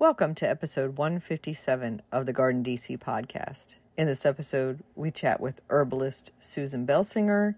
[0.00, 3.76] Welcome to episode 157 of the Garden DC podcast.
[3.98, 7.56] In this episode, we chat with herbalist Susan Belsinger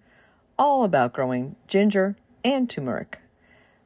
[0.59, 3.20] all about growing ginger and turmeric.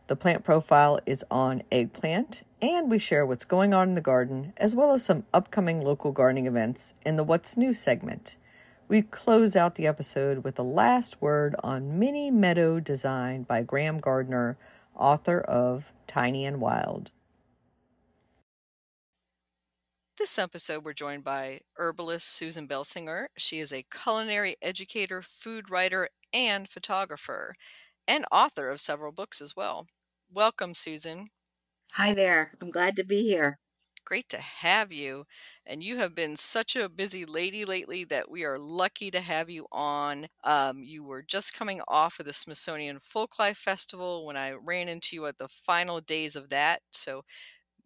[0.06, 4.54] The plant profile is on eggplant, and we share what's going on in the garden
[4.56, 8.38] as well as some upcoming local gardening events in the What's New segment.
[8.88, 13.98] We close out the episode with the last word on Mini Meadow design by Graham
[13.98, 14.56] Gardner,
[14.94, 17.10] author of Tiny and Wild.
[20.18, 23.28] This episode, we're joined by herbalist Susan Belsinger.
[23.38, 27.54] She is a culinary educator, food writer, and photographer,
[28.06, 29.86] and author of several books as well.
[30.30, 31.30] Welcome, Susan.
[31.94, 32.52] Hi there.
[32.60, 33.58] I'm glad to be here.
[34.04, 35.24] Great to have you.
[35.66, 39.50] And you have been such a busy lady lately that we are lucky to have
[39.50, 40.28] you on.
[40.44, 45.16] Um, you were just coming off of the Smithsonian Folklife Festival when I ran into
[45.16, 46.82] you at the final days of that.
[46.92, 47.22] So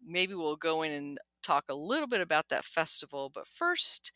[0.05, 3.31] maybe we'll go in and talk a little bit about that festival.
[3.33, 4.11] But first,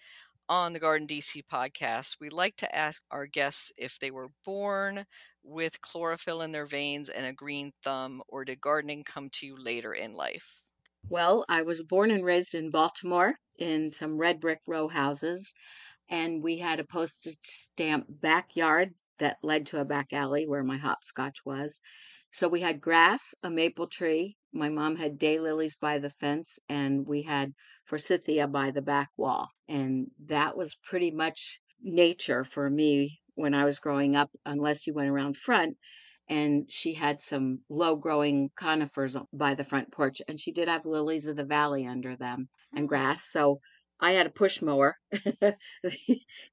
[0.48, 5.06] on the Garden DC podcast, we like to ask our guests if they were born
[5.44, 9.56] with chlorophyll in their veins and a green thumb, or did gardening come to you
[9.58, 10.62] later in life?
[11.10, 15.54] Well, I was born and raised in Baltimore in some red brick row houses,
[16.10, 20.78] and we had a postage stamp backyard that led to a back alley where my
[20.78, 21.82] hopscotch was.
[22.32, 24.38] So we had grass, a maple tree.
[24.56, 27.54] My mom had daylilies by the fence, and we had
[27.84, 29.50] forsythia by the back wall.
[29.68, 34.94] And that was pretty much nature for me when I was growing up, unless you
[34.96, 35.78] went around front.
[36.28, 40.86] And she had some low growing conifers by the front porch, and she did have
[40.86, 42.88] lilies of the valley under them and Hmm.
[42.88, 43.30] grass.
[43.30, 43.60] So
[44.00, 44.96] I had a push mower,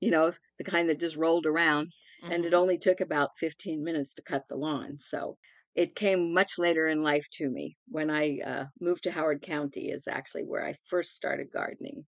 [0.00, 1.92] you know, the kind that just rolled around
[2.28, 2.54] and it Mhm.
[2.54, 4.98] only took about 15 minutes to cut the lawn.
[4.98, 5.38] So
[5.75, 7.77] it came much later in life to me.
[7.88, 12.06] When I uh, moved to Howard County, is actually where I first started gardening.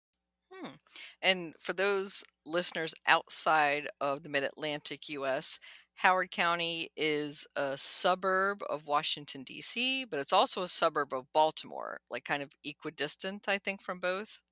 [0.52, 0.76] Hmm.
[1.22, 5.60] And for those listeners outside of the mid Atlantic US,
[5.96, 12.02] Howard County is a suburb of Washington, D.C., but it's also a suburb of Baltimore,
[12.10, 14.44] like kind of equidistant, I think, from both.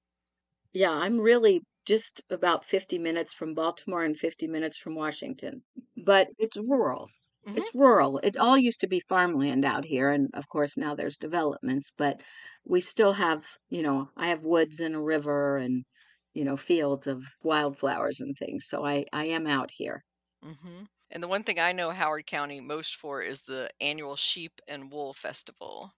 [0.73, 5.63] Yeah, I'm really just about 50 minutes from Baltimore and 50 minutes from Washington,
[5.97, 7.09] but it's rural.
[7.45, 7.55] Mhm.
[7.55, 8.19] It's rural.
[8.19, 12.21] It all used to be farmland out here, and of course now there's developments, but
[12.65, 15.85] we still have, you know, I have woods and a river and,
[16.33, 18.67] you know, fields of wildflowers and things.
[18.67, 20.03] So I I am out here.
[20.43, 20.85] Mm-hmm.
[21.09, 24.91] And the one thing I know Howard County most for is the annual Sheep and
[24.91, 25.93] Wool Festival.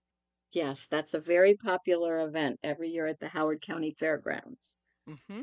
[0.52, 4.76] Yes, that's a very popular event every year at the Howard County Fairgrounds.
[5.08, 5.42] Mm-hmm.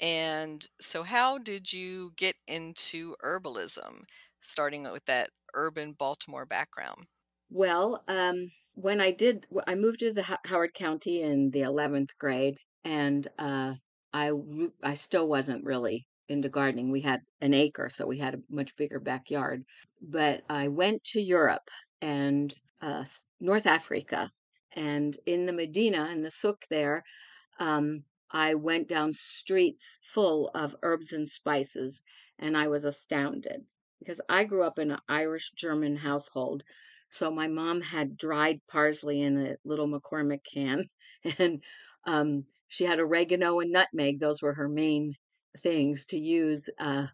[0.00, 4.04] And so, how did you get into herbalism,
[4.46, 7.06] starting with that urban Baltimore background?
[7.50, 12.58] Well, um, when I did, I moved to the Howard County in the 11th grade,
[12.84, 13.74] and uh,
[14.12, 16.90] I still wasn't really into gardening.
[16.90, 19.64] We had an acre, so we had a much bigger backyard.
[20.00, 23.04] But I went to Europe and uh,
[23.40, 24.30] North Africa,
[24.74, 27.04] and in the Medina, in the souk there,
[27.58, 32.02] um, I went down streets full of herbs and spices,
[32.38, 33.64] and I was astounded
[33.98, 36.62] because I grew up in an Irish German household.
[37.10, 40.88] So my mom had dried parsley in a little McCormick can,
[41.38, 41.62] and
[42.04, 44.18] um, she had oregano and nutmeg.
[44.18, 45.14] Those were her main
[45.58, 47.06] things to use uh,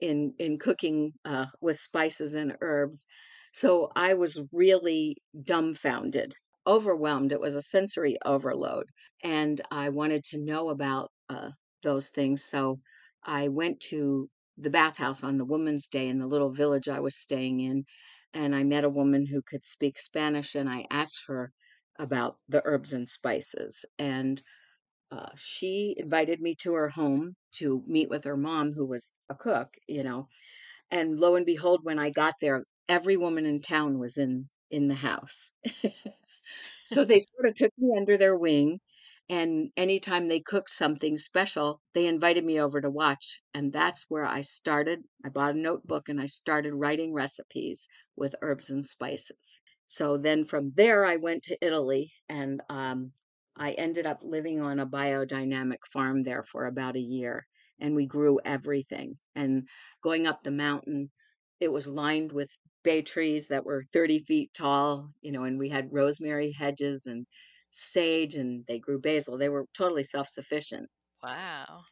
[0.00, 3.06] in in cooking uh, with spices and herbs.
[3.52, 6.34] So I was really dumbfounded,
[6.66, 7.32] overwhelmed.
[7.32, 8.86] It was a sensory overload
[9.22, 11.50] and I wanted to know about uh,
[11.82, 12.44] those things.
[12.44, 12.80] So
[13.24, 17.16] I went to the bathhouse on the Woman's Day in the little village I was
[17.16, 17.84] staying in,
[18.32, 21.52] and I met a woman who could speak Spanish, and I asked her
[21.98, 23.84] about the herbs and spices.
[23.98, 24.42] And
[25.10, 29.34] uh, she invited me to her home to meet with her mom, who was a
[29.34, 30.28] cook, you know.
[30.90, 34.88] And lo and behold, when I got there, every woman in town was in in
[34.88, 35.52] the house.
[36.84, 38.80] So they sort of took me under their wing,
[39.28, 43.40] and anytime they cooked something special, they invited me over to watch.
[43.54, 45.04] And that's where I started.
[45.24, 49.60] I bought a notebook and I started writing recipes with herbs and spices.
[49.86, 53.12] So then from there, I went to Italy and um,
[53.56, 57.46] I ended up living on a biodynamic farm there for about a year,
[57.78, 59.18] and we grew everything.
[59.34, 59.68] And
[60.02, 61.10] going up the mountain,
[61.60, 62.50] it was lined with
[62.82, 67.26] bay trees that were 30 feet tall, you know, and we had rosemary hedges and
[67.74, 69.38] sage, and they grew basil.
[69.38, 70.88] They were totally self-sufficient.
[71.22, 71.84] Wow.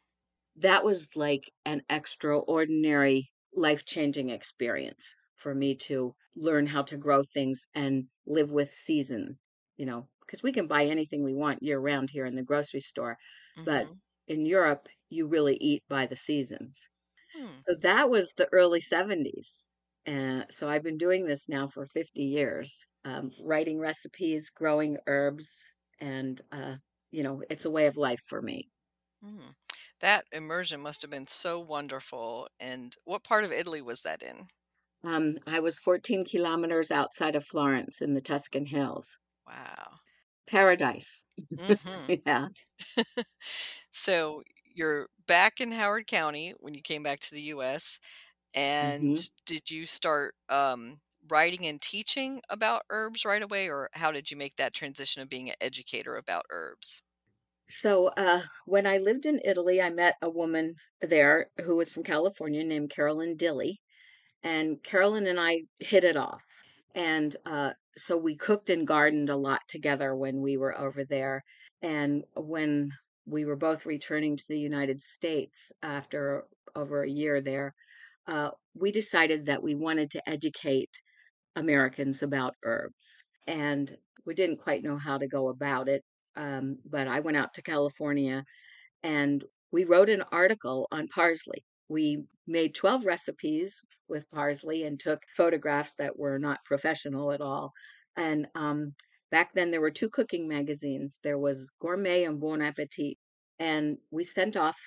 [0.55, 7.67] That was like an extraordinary life-changing experience for me to learn how to grow things
[7.75, 9.37] and live with season,
[9.77, 12.79] you know, because we can buy anything we want year round here in the grocery
[12.79, 13.19] store,
[13.63, 14.01] but Mhm.
[14.27, 16.89] in Europe, you really eat by the seasons.
[17.33, 17.61] Hmm.
[17.63, 19.69] So that was the early 70s.
[20.05, 25.72] Uh, so I've been doing this now for 50 years, um, writing recipes, growing herbs,
[26.03, 26.77] and uh,
[27.11, 28.71] you know, it's a way of life for me.
[29.23, 29.55] Mm.
[30.01, 32.47] That immersion must have been so wonderful.
[32.59, 34.49] And what part of Italy was that in?
[35.05, 39.17] Um, I was 14 kilometers outside of Florence in the Tuscan Hills.
[39.47, 39.99] Wow.
[40.47, 41.23] Paradise.
[41.57, 42.13] Mhm.
[42.25, 42.47] Yeah.
[43.91, 47.99] So you're back in Howard County when you came back to the US,
[48.55, 54.11] and hmm did you start, um, writing and teaching about herbs right away, or how
[54.11, 57.01] did you make that transition of being an educator about herbs?
[57.69, 62.03] So, uh, when I lived in Italy, I met a woman there who was from
[62.03, 63.77] California named Carolyn Dille,
[64.43, 66.43] and Carolyn and I hit it off.
[66.95, 71.43] And uh, so we cooked and gardened a lot together when we were over there.
[71.81, 72.91] And when
[73.25, 77.73] we were both returning to the United States after over a year there,
[78.27, 81.01] uh, we decided that we wanted to educate
[81.55, 83.23] Americans about herbs.
[83.47, 83.95] And
[84.25, 86.03] we didn't quite know how to go about it.
[86.35, 88.43] Um, but I went out to California
[89.03, 91.63] and we wrote an article on parsley.
[91.89, 97.71] We made 12 recipes with parsley and took photographs that were not professional at all.
[98.15, 98.93] And um,
[99.31, 103.17] back then, there were two cooking magazines there was Gourmet and Bon Appetit.
[103.59, 104.79] And we sent off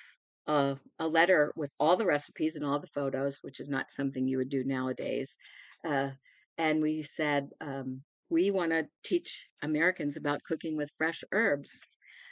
[0.47, 4.25] a, a letter with all the recipes and all the photos, which is not something
[4.25, 5.37] you would do nowadays.
[5.85, 6.11] Uh,
[6.57, 11.81] and we said, um, we want to teach Americans about cooking with fresh herbs.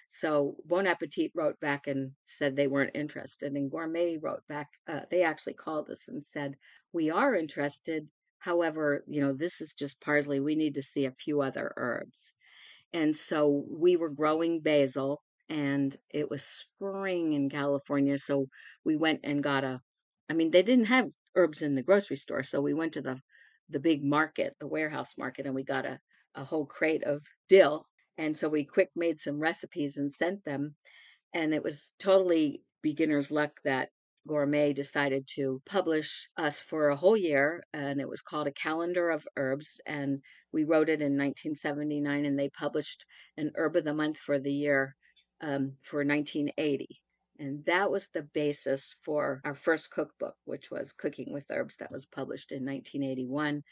[0.08, 4.68] So Bon Appetit wrote back and said they weren't interested, and Gourmet wrote back.
[4.88, 6.56] Uh, they actually called us and said
[6.94, 8.08] we are interested.
[8.40, 10.40] However, you know this is just parsley.
[10.40, 12.34] We need to see a few other herbs.
[12.94, 18.18] And so we were growing basil, and it was spring in California.
[18.18, 18.48] So
[18.84, 19.82] we went and got a,
[20.30, 22.44] I mean, they didn't have herbs in the grocery store.
[22.44, 23.20] So we went to the
[23.70, 26.00] the big market, the warehouse market, and we got a,
[26.36, 27.86] a whole crate of dill.
[28.18, 30.76] And so we quick made some recipes and sent them
[31.36, 33.90] and it was totally beginner's luck that
[34.28, 39.12] Gourmet decided to publish us for a whole year, and it was called A Calendar
[39.12, 39.80] of Herbs.
[39.86, 40.22] And
[40.52, 43.06] we wrote it in 1979, and they published
[43.38, 44.96] an Herb of the Month for the year
[45.42, 47.02] um, for 1980.
[47.40, 51.92] And that was the basis for our first cookbook, which was Cooking with Herbs, that
[51.92, 53.64] was published in 1981.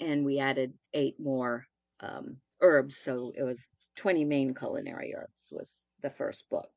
[0.00, 1.66] And we added eight more
[2.00, 2.96] um, herbs.
[2.96, 6.68] So it was 20 main culinary herbs, was the first book.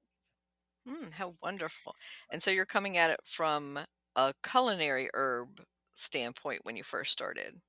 [0.87, 1.95] Mm, how wonderful.
[2.29, 3.79] And so you're coming at it from
[4.15, 5.61] a culinary herb
[5.93, 7.61] standpoint when you first started.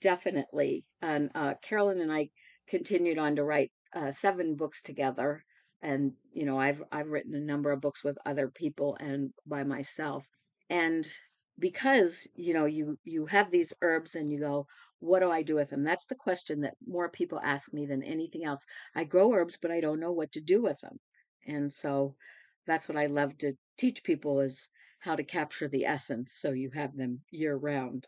[0.00, 0.84] Definitely.
[1.02, 2.30] And uh, Carolyn and I
[2.66, 5.44] continued on to write uh, seven books together.
[5.82, 9.64] And you know, I've I've written a number of books with other people and by
[9.64, 10.26] myself.
[10.68, 11.06] And
[11.58, 14.66] because you know you you have these herbs and you go,
[15.00, 15.82] what do I do with them?
[15.82, 18.64] That's the question that more people ask me than anything else.
[18.94, 20.98] I grow herbs, but I don't know what to do with them.
[21.46, 22.14] And so
[22.66, 24.68] that's what I love to teach people is
[24.98, 28.06] how to capture the essence so you have them year round.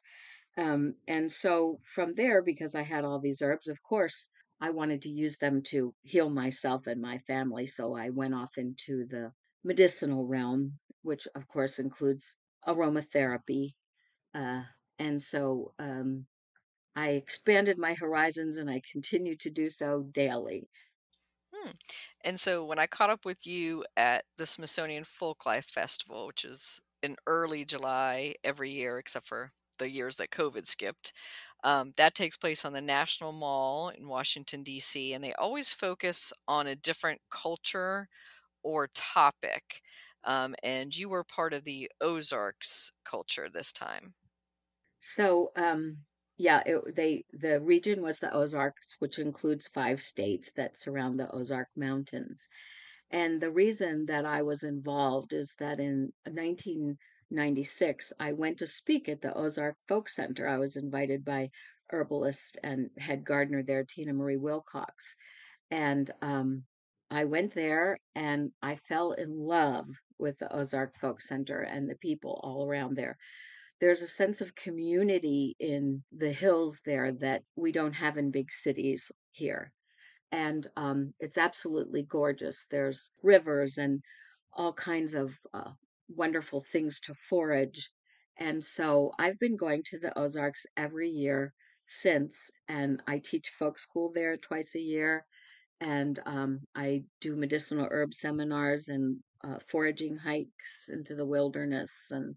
[0.58, 4.28] Um, and so from there, because I had all these herbs, of course,
[4.62, 7.66] I wanted to use them to heal myself and my family.
[7.66, 9.32] So I went off into the
[9.64, 13.74] medicinal realm, which of course includes aromatherapy.
[14.32, 14.62] Uh,
[15.00, 16.26] and so um,
[16.94, 20.68] I expanded my horizons and I continue to do so daily.
[21.52, 21.72] Hmm.
[22.24, 26.80] And so when I caught up with you at the Smithsonian Folklife Festival, which is
[27.02, 29.50] in early July every year, except for
[29.80, 31.12] the years that COVID skipped,
[31.64, 36.32] um, that takes place on the National Mall in Washington, D.C., and they always focus
[36.48, 38.08] on a different culture
[38.62, 39.82] or topic.
[40.24, 44.14] Um, and you were part of the Ozarks culture this time.
[45.02, 46.06] So, um,
[46.38, 51.30] yeah, it, they the region was the Ozarks, which includes five states that surround the
[51.30, 52.48] Ozark Mountains.
[53.10, 56.12] And the reason that I was involved is that in
[57.32, 60.46] 1996, I went to speak at the Ozark Folk Center.
[60.46, 61.50] I was invited by
[61.90, 65.16] herbalist and head gardener there, Tina Marie Wilcox.
[65.70, 66.64] And, um,
[67.10, 69.86] I went there and I fell in love
[70.18, 73.16] with the Ozark Folk Center and the people all around there.
[73.80, 78.52] There's a sense of community in the hills there that we don't have in big
[78.52, 79.72] cities here.
[80.30, 82.66] And, um, it's absolutely gorgeous.
[82.70, 84.02] There's rivers and
[84.52, 85.72] all kinds of, uh,
[86.16, 87.90] wonderful things to forage.
[88.38, 91.54] And so I've been going to the Ozarks every year
[91.86, 95.26] since, and I teach folk school there twice a year
[95.82, 102.36] and um, I do medicinal herb seminars and uh, foraging hikes into the wilderness, and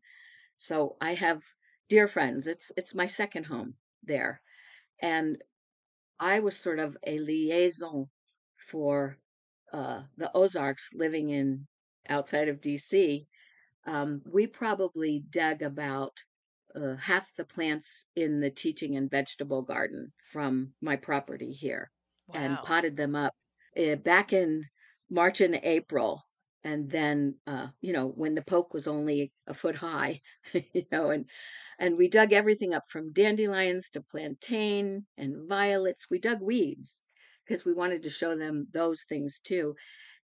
[0.58, 1.44] so I have
[1.88, 2.48] dear friends.
[2.48, 4.41] It's it's my second home there,
[5.00, 5.38] and
[6.20, 8.10] I was sort of a liaison
[8.58, 9.20] for
[9.72, 11.67] uh, the Ozarks, living in
[12.10, 13.27] outside of DC.
[13.86, 16.18] Um, we probably dug about
[16.75, 21.92] uh, half the plants in the teaching and vegetable garden from my property here
[22.34, 23.34] and potted them up
[23.77, 24.63] uh, back in
[25.10, 26.22] March and April.
[26.63, 30.22] And then, uh, you know, when the poke was only a foot high,
[30.54, 31.30] you know, and
[31.77, 36.10] and we dug everything up from dandelions to plantain and violets.
[36.10, 37.01] We dug weeds
[37.46, 39.75] because we wanted to show them those things too.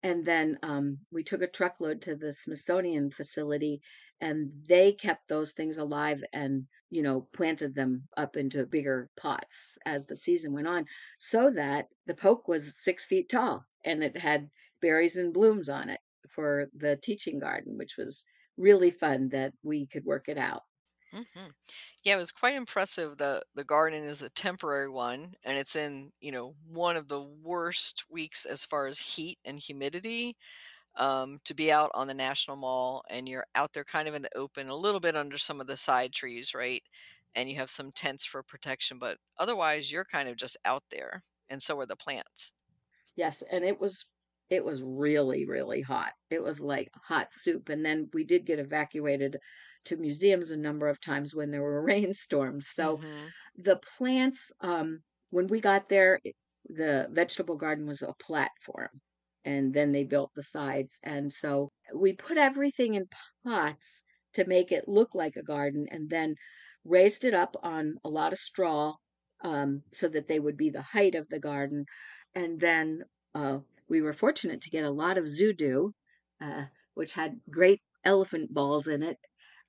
[0.07, 3.81] And then um, we took a truckload to the Smithsonian facility,
[4.21, 9.77] and they kept those things alive and, you know, planted them up into bigger pots
[9.85, 10.85] as the season went on,
[11.19, 14.49] so that the poke was six feet tall and it had
[14.81, 19.85] berries and blooms on it for the teaching garden, which was really fun that we
[19.87, 20.63] could work it out.
[21.13, 21.53] Mhm.
[22.03, 23.17] Yeah, it was quite impressive.
[23.17, 27.21] The the garden is a temporary one and it's in, you know, one of the
[27.21, 30.35] worst weeks as far as heat and humidity.
[30.95, 34.23] Um, to be out on the National Mall and you're out there kind of in
[34.23, 36.83] the open, a little bit under some of the side trees, right?
[37.35, 41.23] And you have some tents for protection, but otherwise you're kind of just out there.
[41.49, 42.53] And so are the plants.
[43.15, 44.05] Yes, and it was
[44.49, 46.13] it was really, really hot.
[46.29, 49.39] It was like hot soup, and then we did get evacuated
[49.87, 52.69] to museums a number of times when there were rainstorms.
[52.69, 53.33] So Mhm.
[53.55, 56.19] the plants, um, when we got there,
[56.65, 59.01] the vegetable garden was a platform,
[59.45, 60.99] and then they built the sides.
[61.03, 63.07] And so we put everything in
[63.45, 64.03] pots
[64.33, 66.35] to make it look like a garden, and then
[66.83, 68.95] raised it up on a lot of straw
[69.41, 71.85] um, so that they would be the height of the garden.
[72.35, 73.03] And then
[73.33, 75.93] uh, we were fortunate to get a lot of Zoo Doo,
[76.41, 79.17] uh, which had great elephant balls in it.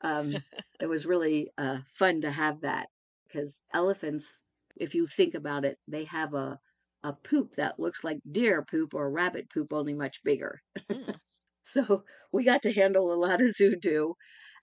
[0.02, 0.32] Um,
[0.80, 2.88] it was really uh, fun to have that
[3.26, 4.42] because elephants,
[4.76, 6.58] if you think about it, they have a
[7.04, 10.60] a poop that looks like deer poop or rabbit poop, only much bigger.
[10.90, 11.18] Mm.
[11.62, 14.14] So we got to handle a lot of Zoo Doo,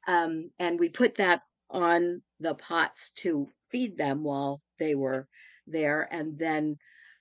[0.07, 5.27] um, and we put that on the pots to feed them while they were
[5.67, 6.07] there.
[6.11, 6.77] And then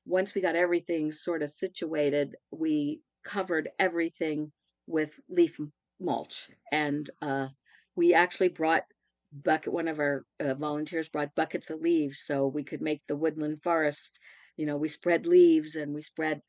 [0.07, 4.53] once we got everything sort of situated, we covered everything
[4.87, 5.59] with leaf
[6.01, 6.49] mulch.
[6.73, 7.49] And uh,
[7.97, 8.85] we actually brought
[9.33, 13.17] bucket one of our uh, volunteers brought buckets of leaves so we could make the
[13.17, 14.21] woodland forest
[14.57, 16.41] you know we spread leaves and we spread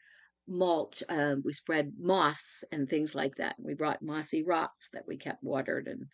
[0.47, 3.55] mulch um, we spread moss and things like that.
[3.59, 6.05] We brought mossy rocks that we kept watered and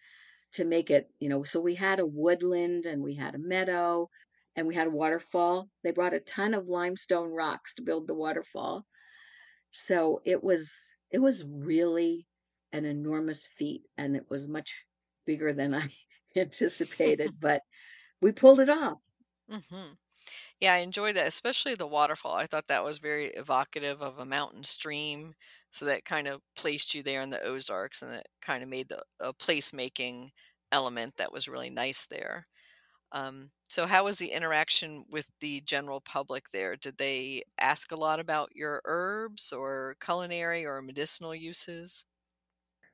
[0.54, 4.10] to make it you know so we had a woodland and we had a meadow
[4.56, 5.70] and we had a waterfall.
[5.84, 8.86] They brought a ton of limestone rocks to build the waterfall.
[9.72, 12.28] So it was it was really
[12.74, 14.86] an enormous feat and it was much
[15.26, 15.90] bigger than i
[16.36, 17.64] anticipated but
[18.22, 19.00] we pulled it off
[19.50, 19.98] Mhm.
[20.62, 22.36] Yeah, I enjoyed that, especially the waterfall.
[22.36, 25.36] I thought that was very evocative of a mountain stream.
[25.72, 28.90] So that kind of placed you there in the Ozarks and it kind of made
[28.90, 30.32] the a placemaking
[30.72, 32.48] element that was really nice there.
[33.14, 36.76] Um, so how was the interaction with the general public there?
[36.78, 42.06] Did they ask a lot about your herbs or culinary or medicinal uses?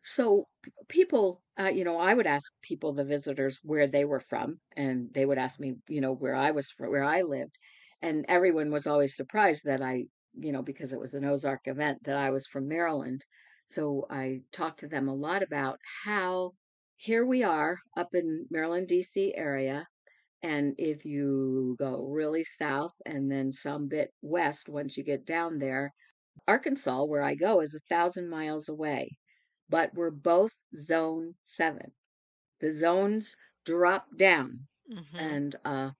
[0.10, 0.48] So
[0.88, 5.14] people, uh, you know, I would ask people, the visitors, where they were from, and
[5.14, 7.58] they would ask me, you know, where I was from, where I lived,
[8.02, 12.06] and everyone was always surprised that I, you know, because it was an Ozark event,
[12.06, 13.26] that I was from Maryland.
[13.66, 16.54] So I talked to them a lot about how
[16.96, 19.36] here we are up in Maryland, D.C.
[19.36, 19.86] area,
[20.42, 25.60] and if you go really south and then some bit west, once you get down
[25.60, 25.94] there
[26.48, 29.18] Arkansas, where I go, is a thousand miles away,
[29.70, 31.94] but we're both zone seven.
[32.60, 34.68] The zones drop down.
[34.92, 35.16] Mhm.
[35.20, 35.92] And uh,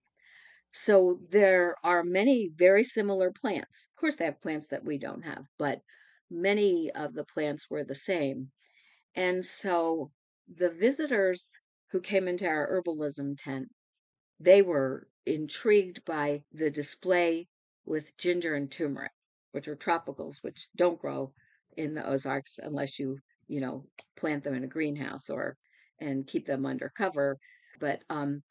[0.72, 3.88] so there are many very similar plants.
[3.92, 5.82] Of course, they have plants that we don't have, but
[6.30, 8.52] many of the plants were the same.
[9.16, 10.12] And so
[10.48, 13.70] the visitors who came into our herbalism tent,
[14.40, 17.48] they were intrigued by the display
[17.86, 19.12] with ginger and turmeric.
[19.52, 21.34] which are tropicals, which don't grow
[21.78, 23.86] in the Ozarks unless you, you know,
[24.16, 25.58] plant them in a greenhouse or
[26.00, 27.38] and keep them under cover.
[27.80, 28.44] But um,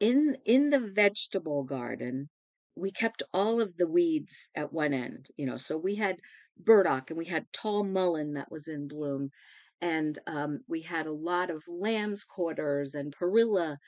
[0.00, 2.28] in in the vegetable garden,
[2.76, 5.56] we kept all of the weeds at one end, you know.
[5.56, 6.20] So we had
[6.58, 9.30] burdock and we had tall mullein that was in bloom,
[9.80, 13.78] and um, we had a lot of lamb's quarters and perilla,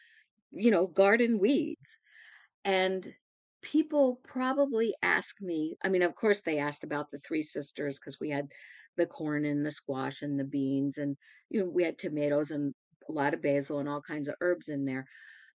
[0.52, 1.98] you know, garden weeds.
[2.64, 3.08] And
[3.62, 8.20] people probably ask me, I mean, of course, they asked about the Three Sisters because
[8.20, 8.48] we had
[8.98, 11.16] the corn and the squash and the beans, and,
[11.50, 12.74] you know, we had tomatoes and
[13.08, 15.06] a lot of basil and all kinds of herbs in there.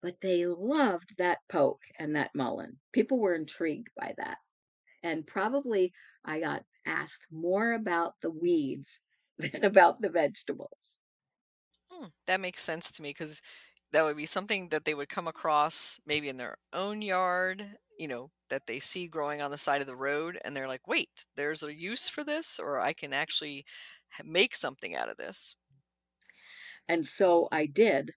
[0.02, 2.80] But they loved that poke and that mullein.
[2.94, 4.40] People were intrigued by that.
[5.04, 5.94] And probably
[6.24, 9.02] I got asked more about the weeds
[9.40, 11.00] than about the vegetables.
[11.92, 13.42] Hmm, that makes sense to me because
[13.92, 18.08] that would be something that they would come across maybe in their own yard, you
[18.08, 21.26] know, that they see growing on the side of the road, and they're like, "Wait,
[21.36, 23.66] there's a use for this, or I can actually
[24.24, 25.56] make something out of this."
[26.90, 28.12] And so I did.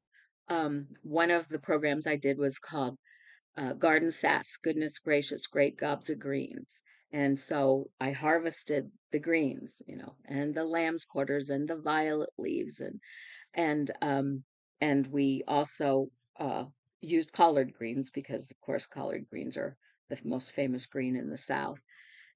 [0.48, 2.98] Um, one of the programs I did was called
[3.56, 6.82] uh, Garden Sass, Goodness Gracious, Great Gobs of Greens.
[7.12, 12.30] And so I harvested the greens, you know, and the lamb's quarters and the violet
[12.38, 13.00] leaves and
[13.54, 14.44] and um
[14.80, 16.66] and we also uh
[17.00, 19.76] used collard greens because of course collard greens are
[20.20, 21.78] the most famous green in the South.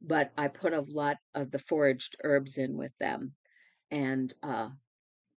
[0.02, 3.34] But I put a lot of the foraged herbs in with them
[3.90, 4.70] and uh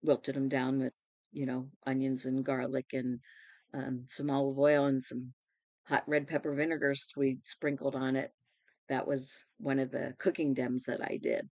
[0.03, 0.93] wilted them down with,
[1.31, 3.19] you know, onions and garlic and
[3.74, 5.34] um, some olive oil and some
[5.84, 8.31] hot red pepper vinegars we sprinkled on it.
[8.89, 11.50] That was one of the cooking dems that I did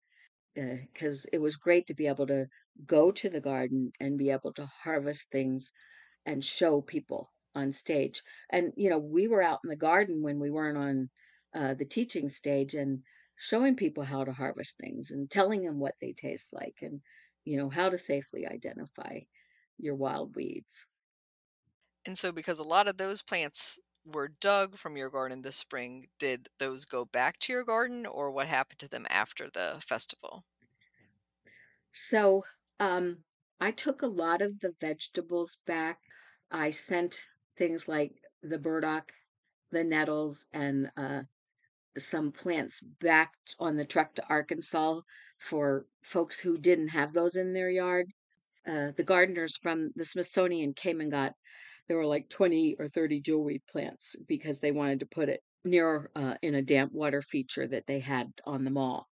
[0.55, 2.47] because it was great to be able to
[2.87, 5.73] go to the garden and be able to harvest things
[6.27, 8.23] and show people on stage.
[8.51, 11.11] And, you know, we were out in the garden when we weren't on
[11.55, 13.03] uh, the teaching stage and
[13.37, 17.03] showing people how to harvest things and telling them what they taste like and,
[17.45, 19.21] you know, how to safely identify
[19.79, 20.87] your wild weeds.
[22.05, 26.11] And so, because a lot of those plants were dug from your garden this spring,
[26.19, 30.45] did those go back to your garden, or what happened to them after the festival?
[31.95, 32.45] So,
[32.81, 33.25] um,
[33.59, 36.03] I took a lot of the vegetables back.
[36.51, 38.13] I sent things like
[38.43, 39.13] the burdock,
[39.71, 41.23] the nettles, and uh,
[41.99, 45.01] some plants back on the truck to Arkansas
[45.39, 48.07] for folks who didn't have those in their yard.
[48.67, 51.35] Uh, the gardeners from the Smithsonian came and got,
[51.89, 56.11] there were like 20 or 30 jewelweed plants because they wanted to put it near
[56.15, 59.09] uh, in a damp water feature that they had on the mall.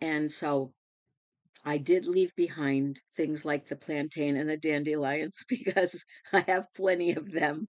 [0.00, 0.72] And so
[1.64, 7.12] I did leave behind things like the plantain and the dandelions because I have plenty
[7.12, 7.68] of them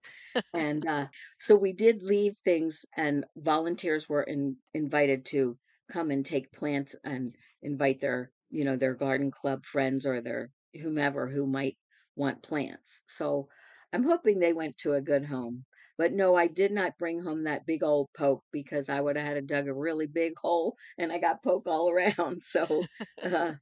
[0.54, 1.08] and, uh,
[1.39, 5.58] so we did leave things and volunteers were in invited to
[5.91, 10.50] come and take plants and invite their, you know, their garden club friends or their
[10.82, 11.78] whomever who might
[12.15, 13.02] want plants.
[13.08, 13.48] So
[13.93, 15.65] I'm hoping they went to a good home.
[15.98, 19.28] But no, I did not bring home that big old poke because I would have
[19.28, 22.41] had to dug a really big hole and I got poke all around.
[22.41, 22.88] So,
[23.24, 23.54] uh,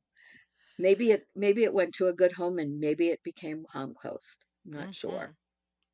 [0.81, 4.45] maybe it maybe it went to a good home and maybe it became compost.
[4.65, 5.37] I'm not hmm sure.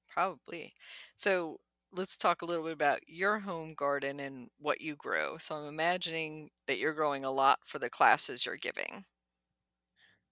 [0.10, 0.76] Probably.
[1.16, 5.38] So let's talk a little bit about your home garden and what you grow.
[5.38, 9.06] So I'm imagining that you're growing a lot for the classes you're giving.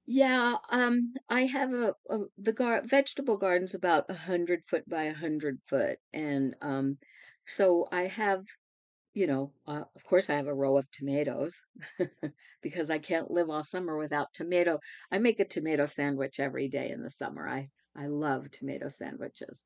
[0.07, 5.03] Yeah, um, I have a, a the gar vegetable garden's about a hundred foot by
[5.05, 6.99] a hundred foot, and um,
[7.47, 8.45] so I have,
[9.15, 11.55] you know, uh, of course, I have a row of tomatoes
[12.61, 14.79] because I can't live all summer without tomato.
[15.11, 17.47] I make a tomato sandwich every day in the summer.
[17.47, 19.63] I I love tomato sandwiches,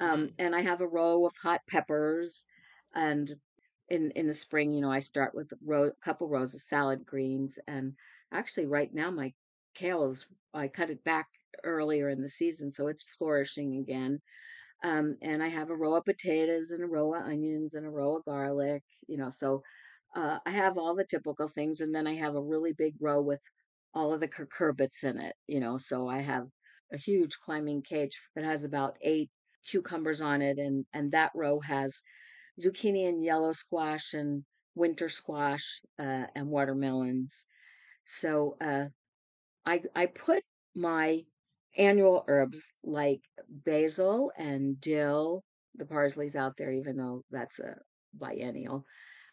[0.00, 2.46] um, hmm and I have a row of hot peppers,
[2.94, 3.30] and
[3.88, 6.60] in in the spring, you know, I start with a row, a couple rows of
[6.62, 7.96] salad greens, and
[8.32, 9.32] actually, right now, my
[9.74, 11.28] kale is I cut it back
[11.64, 14.20] earlier in the season, so it's flourishing again.
[14.82, 17.90] Um, and I have a row of potatoes and a row of onions and a
[17.90, 19.62] row of garlic, you know, so
[20.16, 23.20] uh, I have all the typical things, and then I have a really big row
[23.22, 23.40] with
[23.94, 26.46] all of the cucurbits in it, you know, so I have
[26.92, 29.30] a huge climbing cage that has about eight
[29.70, 32.02] cucumbers on it, and and that row has
[32.60, 37.44] zucchini and yellow squash and winter squash uh, and watermelons.
[38.04, 38.86] So uh,
[39.66, 41.24] I I put my
[41.76, 45.44] annual herbs like basil and dill.
[45.76, 47.76] The parsley's out there, even though that's a
[48.14, 48.84] biennial.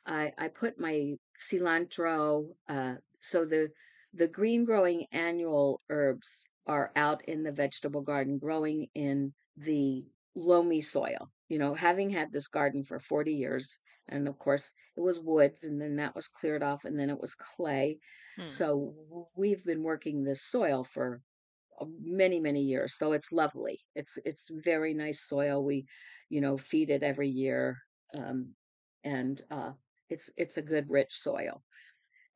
[0.05, 2.55] I I put my cilantro.
[2.67, 3.69] Uh, so the
[4.13, 10.81] the green growing annual herbs are out in the vegetable garden, growing in the loamy
[10.81, 11.31] soil.
[11.49, 15.63] you know, having had this garden for 40 years, and of course it was woods,
[15.63, 17.99] and then that was cleared off, and then it was clay.
[18.37, 18.47] Hmm.
[18.47, 21.21] So we've been working this soil for
[22.01, 22.97] many, many years.
[22.97, 23.79] So it's lovely.
[23.95, 25.63] It's it's very nice soil.
[25.63, 25.85] We,
[26.29, 27.77] you know, feed it every year,
[28.15, 28.55] um,
[29.03, 29.73] and uh,
[30.09, 31.63] it's it's a good rich soil.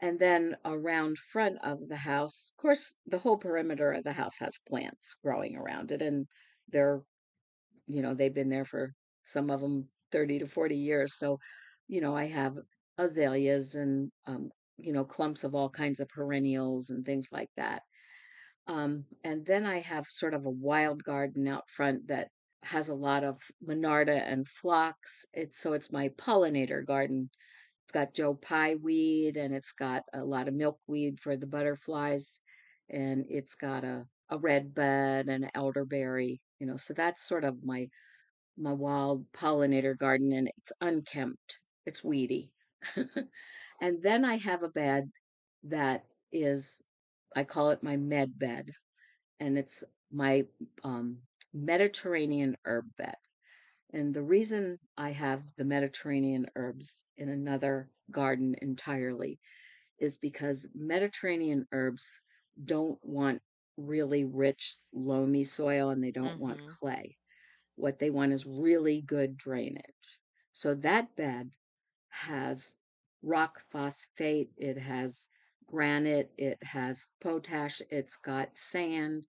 [0.01, 4.37] And then around front of the house, of course, the whole perimeter of the house
[4.39, 6.27] has plants growing around it, and
[6.69, 7.03] they're
[7.87, 8.93] you know, they've been there for
[9.25, 11.17] some of them 30 to 40 years.
[11.17, 11.39] So,
[11.87, 12.57] you know, I have
[12.97, 17.83] azaleas and, um, you know, clumps of all kinds of perennials and things like that.
[18.67, 22.29] Um, and then I have sort of a wild garden out front that
[22.63, 25.25] has a lot of monarda and phlox.
[25.33, 27.29] It's so it's my pollinator garden.
[27.83, 32.41] It's got Joe Pye weed and it's got a lot of milkweed for the butterflies,
[32.89, 36.77] and it's got a a red bud and an elderberry, you know.
[36.77, 37.89] So that's sort of my
[38.57, 41.59] my wild pollinator garden and it's unkempt.
[41.85, 42.51] It's weedy.
[43.81, 45.11] and then I have a bed
[45.63, 46.81] that is,
[47.35, 48.71] I call it my med bed,
[49.39, 50.45] and it's my
[50.83, 51.21] um,
[51.53, 53.15] Mediterranean herb bed.
[53.93, 59.39] And the reason I have the Mediterranean herbs in another garden entirely
[59.99, 62.19] is because Mediterranean herbs
[62.63, 63.41] don't want
[63.77, 66.67] really rich, loamy soil and they don't want Mm-hmm.
[66.67, 67.17] clay.
[67.75, 70.19] What they want is really good drainage.
[70.53, 71.51] So that bed
[72.09, 72.75] has
[73.21, 75.27] rock phosphate, it has
[75.67, 79.25] granite, it has potash, it's got sand,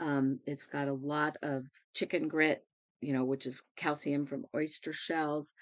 [0.00, 1.64] um, it's got a lot of
[1.94, 2.64] chicken grit,
[3.00, 5.54] you know, which is calcium from oyster shells.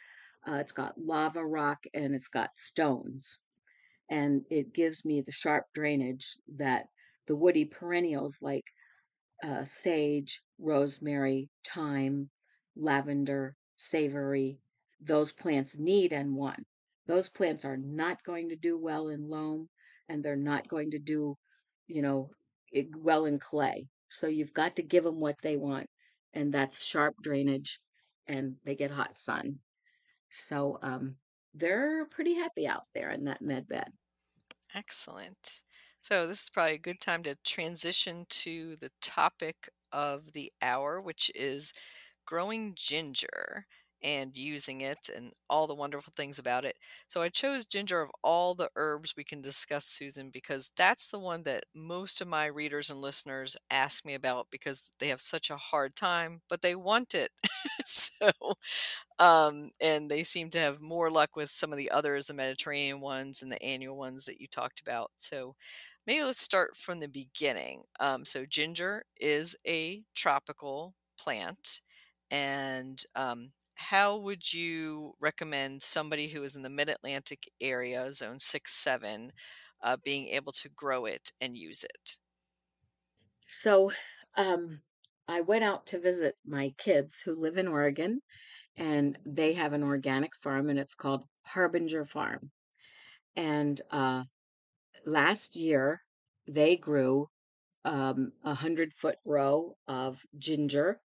[0.47, 3.39] Uh, it's got lava rock and it's got stones.
[4.11, 6.87] And it gives me the sharp drainage that
[7.27, 8.65] the woody perennials like
[9.43, 12.31] uh, sage, rosemary, thyme,
[12.77, 14.59] lavender, savory,
[15.01, 16.67] those plants need and want.
[17.07, 19.69] Those plants are not going to do well in loam
[20.11, 21.39] and they're not going to do,
[21.87, 22.31] you know,
[22.73, 23.87] it, well in clay.
[24.09, 25.89] So you've got to give them what they want,
[26.35, 27.79] and that's sharp drainage
[28.27, 29.59] and they get hot sun.
[30.31, 31.17] So um,
[31.55, 33.91] they're pretty happy out there in that med bed.
[34.75, 35.63] Excellent.
[36.03, 40.99] So, this is probably a good time to transition to the topic of the hour,
[40.99, 41.75] which is
[42.25, 43.67] growing ginger
[44.03, 46.77] and using it and all the wonderful things about it.
[47.09, 51.19] So, I chose ginger of all the herbs we can discuss, Susan, because that's the
[51.19, 55.51] one that most of my readers and listeners ask me about because they have such
[55.51, 57.31] a hard time, but they want it.
[57.87, 58.31] so,
[59.19, 63.01] um, and they seem to have more luck with some of the others, the Mediterranean
[63.01, 65.11] ones and the annual ones that you talked about.
[65.17, 65.55] So
[66.07, 67.83] maybe let's start from the beginning.
[68.01, 71.83] Um, so ginger is a tropical plant,
[72.31, 78.75] and um, how would you recommend somebody who is in the Mid-Atlantic area, Zone Six,
[78.75, 79.33] Seven,
[79.83, 82.19] uh, being able to grow it and use it?
[83.49, 83.91] So
[84.37, 84.83] um,
[85.29, 88.23] I went out to visit my kids who live in Oregon
[88.77, 92.53] and they have an organic farm and it's called Harbinger Farm.
[93.37, 94.25] And uh,
[95.07, 96.03] last year
[96.47, 97.29] they grew
[97.85, 101.03] um, a hundred foot row of ginger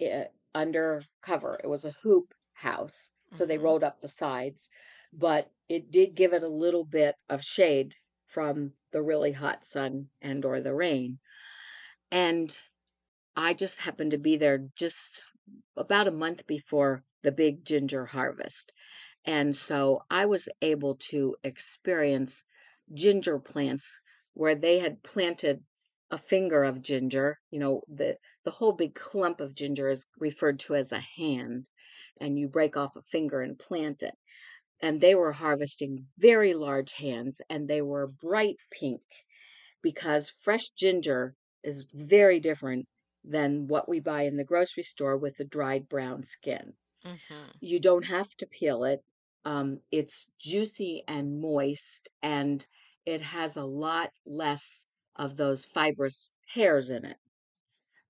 [0.00, 1.60] i- under cover.
[1.62, 4.68] It was a hoop house, so they hmm rolled up the sides,
[5.12, 7.94] but it did give it a little bit of shade
[8.26, 11.20] from the really hot sun and or the rain.
[12.12, 12.56] And
[13.36, 15.26] I just happened to be there just
[15.76, 18.72] about a month before the big ginger harvest.
[19.24, 22.44] And so I was able to experience
[22.92, 24.00] ginger plants
[24.34, 25.64] where they had planted
[26.10, 27.38] a finger of ginger.
[27.50, 31.70] You know, the the whole big clump of ginger is referred to as a hand,
[32.20, 34.14] and you break off a finger and plant it.
[34.80, 39.02] And they were harvesting very large hands, and they were bright pink
[39.82, 42.88] because fresh ginger is very different
[43.22, 46.74] than what we buy in the grocery store with the dried brown skin.
[47.04, 49.04] hmm You don't have to peel it.
[49.44, 52.66] Um, it's juicy and moist, and
[53.06, 54.86] it has a lot less
[55.20, 57.18] of those fibrous hairs in it.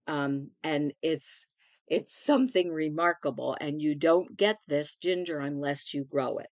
[0.07, 1.47] Um, and it's
[1.89, 6.51] it's something remarkable, and you don't get this ginger unless you grow it.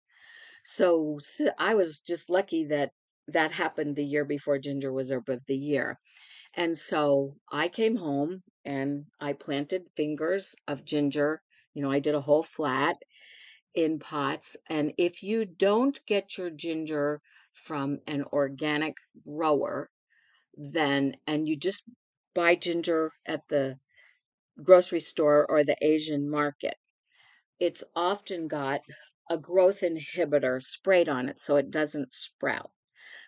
[0.64, 1.18] So,
[1.58, 2.92] I was just lucky that
[3.28, 5.98] that happened the year before ginger was herb of the year.
[6.54, 11.42] And so I came home and I planted fingers of ginger.
[11.74, 12.96] You know, I did a whole flat
[13.74, 14.56] in pots.
[14.68, 17.20] And if you don't get your ginger
[17.52, 19.90] from an organic grower,
[20.54, 21.84] then, and you just
[22.34, 23.78] buy ginger at the
[24.62, 26.76] grocery store or the Asian market,
[27.60, 28.82] it's often got
[29.30, 32.72] a growth inhibitor sprayed on it so it doesn't sprout.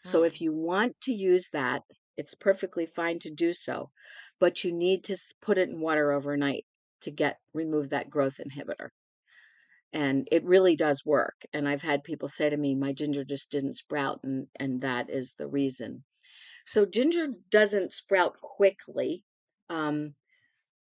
[0.05, 0.43] So if Hmm.
[0.43, 1.85] you want to use that,
[2.17, 3.93] it's perfectly fine to do so,
[4.41, 6.67] but you need to put it in water overnight
[7.03, 8.91] to get remove that growth inhibitor.
[9.95, 11.47] And it really does work.
[11.53, 15.09] And I've had people say to me, my ginger just didn't sprout, and and that
[15.09, 16.05] is the reason.
[16.67, 19.25] So ginger doesn't sprout quickly.
[19.69, 20.15] Um,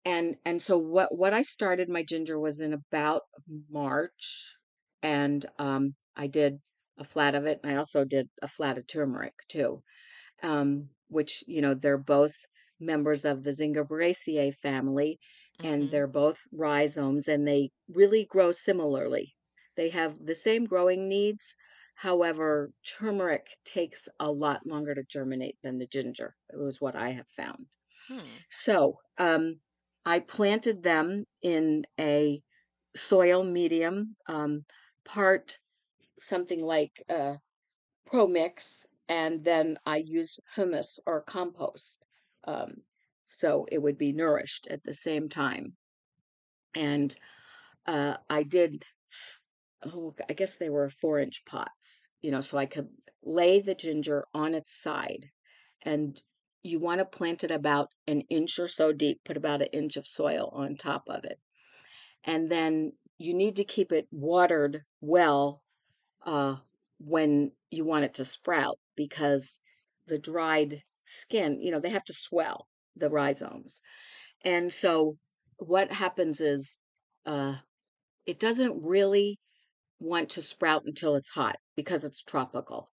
[0.06, 3.24] and and so what what I started my ginger was in about
[3.70, 4.56] March,
[5.04, 6.62] and um, I did
[6.98, 9.84] a flat of it, and I also did a flat of turmeric too
[10.44, 12.36] um, which, you know, they're both
[12.80, 15.20] members of the Zingiberaceae family,
[15.64, 15.92] and Mhm.
[15.92, 19.36] they're both rhizomes, and they really grow similarly.
[19.76, 21.56] They have the same growing needs.
[22.02, 27.10] However, turmeric takes a lot longer to germinate than the ginger, it was what I
[27.12, 27.68] have found.
[28.08, 28.38] Hmm.
[28.50, 29.62] So, um,
[30.04, 32.42] I planted them in a
[32.96, 34.66] soil medium, um,
[35.06, 35.60] part
[36.20, 37.38] something like uh,
[38.06, 42.06] Pro mix, and then I use humus or compost.
[42.46, 42.84] Um,
[43.26, 45.78] so it would be nourished at the same time.
[46.76, 47.16] And
[47.86, 48.86] uh, I did,
[49.86, 52.90] oh, I guess they were four inch pots, you know, so I could
[53.24, 55.30] lay the ginger on its side.
[55.84, 56.22] And
[56.64, 59.98] you want to plant it about an inch or so deep, put about an inch
[59.98, 61.40] of soil on top of it.
[62.24, 65.64] And then you need to keep it watered well
[66.26, 66.58] uh,
[67.00, 69.60] when you want it to sprout because
[70.08, 73.82] the dried skin, you know, they have to swell the rhizomes.
[74.44, 75.18] And so
[75.58, 76.78] what happens is
[77.26, 77.56] uh,
[78.26, 79.40] it doesn't really
[80.02, 82.92] want to sprout until it's hot because it's tropical.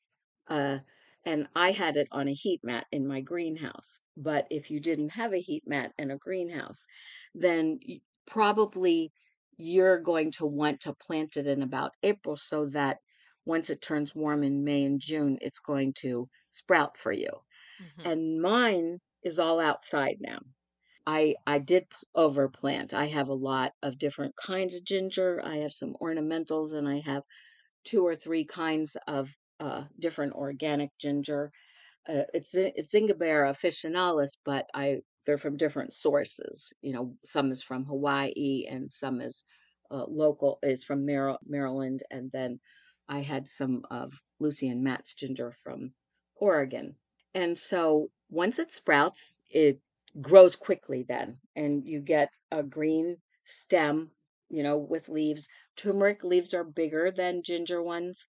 [0.49, 0.81] Uh,
[1.25, 4.03] and I had it on a heat mat in my greenhouse.
[4.17, 6.87] But if you didn't have a heat mat in a greenhouse,
[7.35, 7.81] then
[8.27, 9.12] probably
[9.57, 12.99] you're going to want to plant it in about April so that
[13.45, 17.31] once it turns warm in May and June, it's going to sprout for you.
[17.79, 18.05] Mhm.
[18.05, 20.41] And mine is all outside now.
[21.07, 21.87] I I did
[22.17, 22.93] overplant.
[22.93, 25.41] I have a lot of different kinds of ginger.
[25.45, 27.25] I have some ornamentals and I have
[27.85, 31.53] two or three kinds of uh, different organic ginger.
[32.09, 36.73] Uh, it's it's Zingibera officinalis, but I they're from different sources.
[36.83, 39.45] You know, some is from Hawaii and some is
[39.91, 42.61] uh, local is from Mar- Maryland, and then
[43.09, 45.95] I had some of Lucy and Matt's ginger from
[46.37, 46.97] Oregon.
[47.35, 49.81] And so once it sprouts, it
[50.20, 54.11] grows quickly then, and you get a green stem,
[54.51, 55.48] you know, with leaves.
[55.77, 58.27] Turmeric leaves are bigger than ginger ones.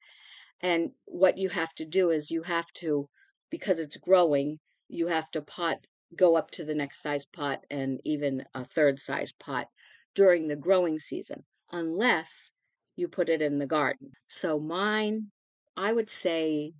[0.62, 3.10] And what you have to do is you have to,
[3.50, 5.78] because it's growing, you have to pot,
[6.15, 9.67] go up to the next size pot and even a third size pot
[10.15, 12.52] during the growing season, unless
[12.96, 14.12] you put it in the garden.
[14.28, 15.32] So mine,
[15.76, 16.74] I would say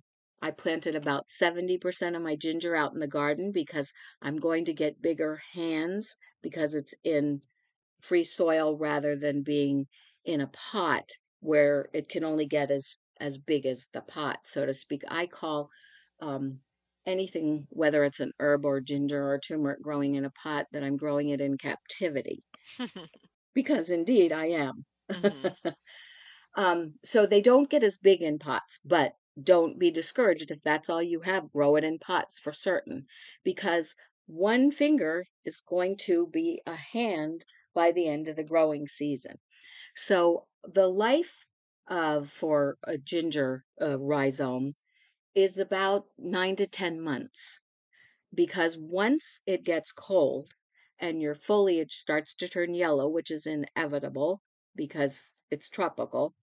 [0.44, 4.74] I planted about 70% of my ginger out in the garden because I'm going to
[4.74, 7.42] get bigger hands because it's in
[8.02, 9.86] free soil rather than being
[10.24, 11.08] in a pot
[11.40, 15.02] where it can only get as as big as the pot, so to speak.
[15.08, 15.70] I call
[16.20, 16.60] um,
[17.06, 20.96] anything, whether it's an herb or ginger or turmeric growing in a pot, that I'm
[20.96, 22.44] growing it in captivity
[23.54, 24.84] because indeed I am.
[25.10, 25.54] mhm.
[26.56, 30.88] Um, so they don't get as big in pots, but don't be discouraged if that's
[30.88, 31.52] all you have.
[31.52, 33.06] Grow it in pots for certain,
[33.42, 37.44] because one finger is going to be a hand
[37.74, 39.38] by the end of the growing season.
[39.94, 41.44] So the life
[41.88, 44.76] uh, for a ginger uh, rhizome
[45.34, 47.58] is about nine to 10 months,
[48.32, 50.54] because once it gets cold
[50.98, 54.40] and your foliage starts to turn yellow, which is inevitable
[54.76, 56.34] because it's tropical,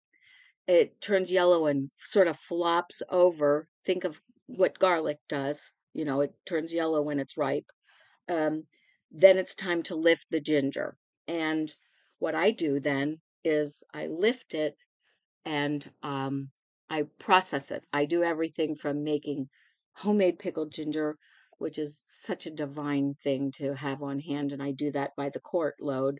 [0.67, 3.67] it turns yellow and sort of flops over.
[3.86, 5.71] Think of what garlic does.
[5.93, 7.69] You know, it turns yellow when it's ripe.
[8.30, 8.63] Um,
[9.12, 10.97] then it's time to lift the ginger.
[11.28, 11.74] And
[12.19, 14.76] what I do then is I lift it
[15.45, 16.50] and um,
[16.89, 17.84] I process it.
[17.91, 19.50] I do everything from making
[19.93, 21.17] homemade pickled ginger,
[21.58, 25.30] which is such a divine thing to have on hand, and I do that by
[25.30, 26.19] the quart load.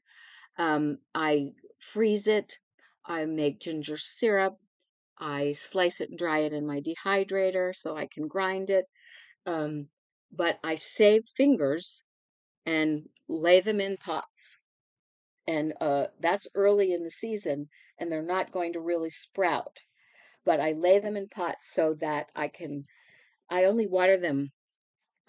[0.58, 2.58] Um, I freeze it.
[3.12, 4.58] I make ginger syrup.
[5.20, 8.86] I slice it and dry it in my dehydrator so I can grind it.
[9.46, 9.90] Um,
[10.32, 12.06] but I save fingers
[12.66, 14.60] and lay them in pots.
[15.46, 19.82] And uh, that's early in the season, and they're not going to really sprout.
[20.46, 22.86] But I lay them in pots so that I can,
[23.50, 24.54] I only water them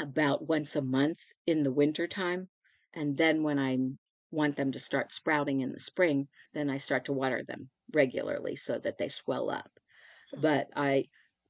[0.00, 1.18] about once a month
[1.48, 2.48] in the winter time.
[2.94, 3.98] And then when I'm
[4.32, 8.56] want them to start sprouting in the spring, then I start to water them regularly
[8.56, 9.78] so that they swell up.
[10.40, 11.04] But I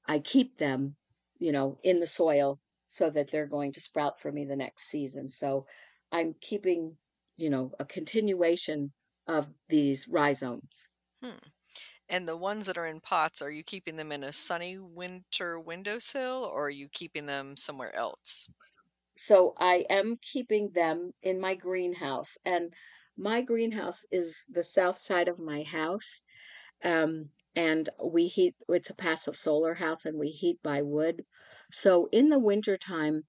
[0.07, 0.97] I keep them,
[1.39, 4.89] you know, in the soil so that they're going to sprout for me the next
[4.91, 5.29] season.
[5.29, 5.67] So
[6.11, 6.99] I'm keeping,
[7.37, 8.93] you know, a continuation
[9.27, 10.89] of these rhizomes.
[11.23, 11.39] Hmm.
[12.09, 15.59] And the ones that are in pots, are you keeping them in a sunny winter
[15.59, 18.51] windowsill or are you keeping them somewhere else?
[19.17, 22.75] So I am keeping them in my greenhouse, and
[23.17, 26.23] my greenhouse is the south side of my house.
[26.85, 31.25] Um, and we heat, it's a passive solar house, and we heat by wood.
[31.73, 33.25] So in the wintertime,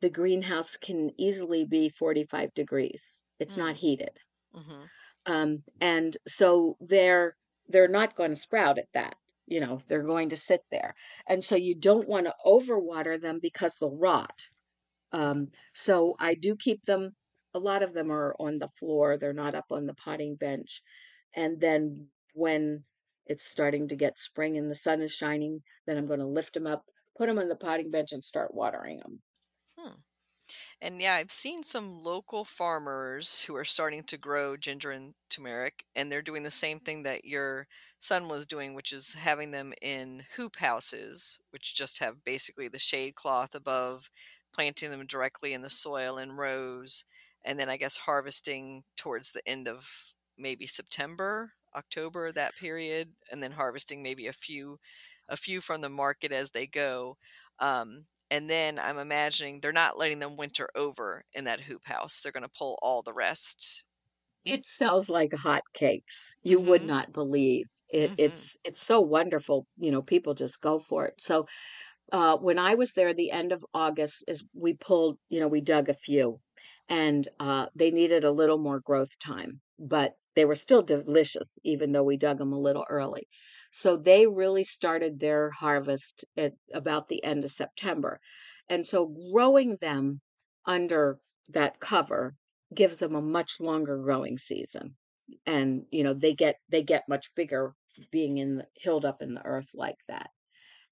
[0.00, 3.24] the greenhouse can easily be 45 degrees.
[3.40, 3.78] It's not Mm.
[3.78, 4.20] heated.
[4.52, 4.84] hmm
[5.26, 9.16] Um, and so they're they're not going to sprout at that.
[9.46, 10.94] You know, they're going to sit there.
[11.26, 14.48] And so you don't want to overwater them because they'll rot.
[15.12, 17.16] Um, so I do keep them
[17.54, 20.82] a lot of them are on the floor, they're not up on the potting bench.
[21.34, 22.84] And then when
[23.26, 26.66] it's starting to get spring and the sun is shining, then I'm gonna lift them
[26.66, 26.84] up,
[27.16, 29.22] put them on the potting bench and start watering them.
[29.76, 29.94] Hmm.
[30.80, 35.84] And yeah, I've seen some local farmers who are starting to grow ginger and turmeric,
[35.94, 37.66] and they're doing the same thing that your
[37.98, 42.78] son was doing, which is having them in hoop houses, which just have basically the
[42.78, 44.10] shade cloth above,
[44.58, 47.04] planting them directly in the soil in rows,
[47.44, 49.88] and then I guess harvesting towards the end of
[50.36, 54.78] maybe September, October, that period, and then harvesting maybe a few
[55.28, 57.16] a few from the market as they go.
[57.60, 62.20] Um, and then I'm imagining they're not letting them winter over in that hoop house.
[62.20, 63.84] They're gonna pull all the rest.
[64.44, 66.34] It sells like hotcakes.
[66.42, 66.84] You would Mhm.
[66.84, 67.66] not believe.
[67.88, 68.18] It Mhm.
[68.18, 71.20] it's it's so wonderful, you know, people just go for it.
[71.20, 71.46] So
[72.10, 75.60] Uh, when I was there, the end of August is we pulled, you know, we
[75.60, 76.40] dug a few,
[76.88, 81.92] and uh, they needed a little more growth time, but they were still delicious, even
[81.92, 83.28] though we dug them a little early.
[83.70, 88.20] So they really started their harvest at about the end of September.
[88.68, 90.20] And so growing them
[90.64, 91.18] under
[91.48, 92.36] that cover
[92.74, 94.96] gives them a much longer growing season.
[95.44, 97.74] And, you know, they get they get much bigger
[98.10, 100.30] being in the, hilled up in the earth like that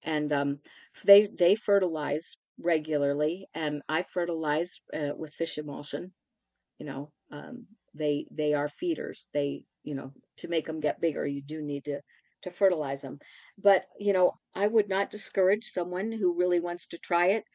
[0.03, 0.61] and um,
[1.05, 6.13] they they fertilize regularly, and I fertilize uh, with fish emulsion.
[6.79, 9.29] You know, um, they they are feeders.
[9.33, 12.01] They you know to make them get bigger, you do need to
[12.43, 13.19] to fertilize them.
[13.57, 17.45] But you know, I would not discourage someone who really wants to try it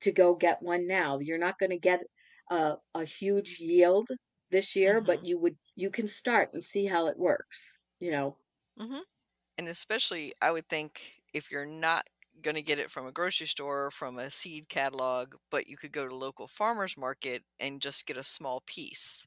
[0.00, 1.18] to go get one now.
[1.18, 2.02] You're not going to get
[2.50, 4.08] a, a huge yield
[4.50, 5.24] this year, but Mhm.
[5.24, 7.78] you would you can start and see how it works.
[8.00, 8.38] You know,
[8.78, 9.02] Mhm.
[9.58, 12.06] And especially, I would think if you're not
[12.42, 15.92] gonna get it from a grocery store or from a seed catalog, but you could
[15.92, 19.26] go to local farmer's market and just get a small piece,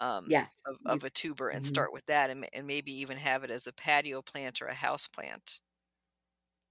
[0.00, 1.66] um, yes, of of a tuber and mhm.
[1.66, 4.74] start with that and and maybe even have it as a patio plant or a
[4.74, 5.60] house plant.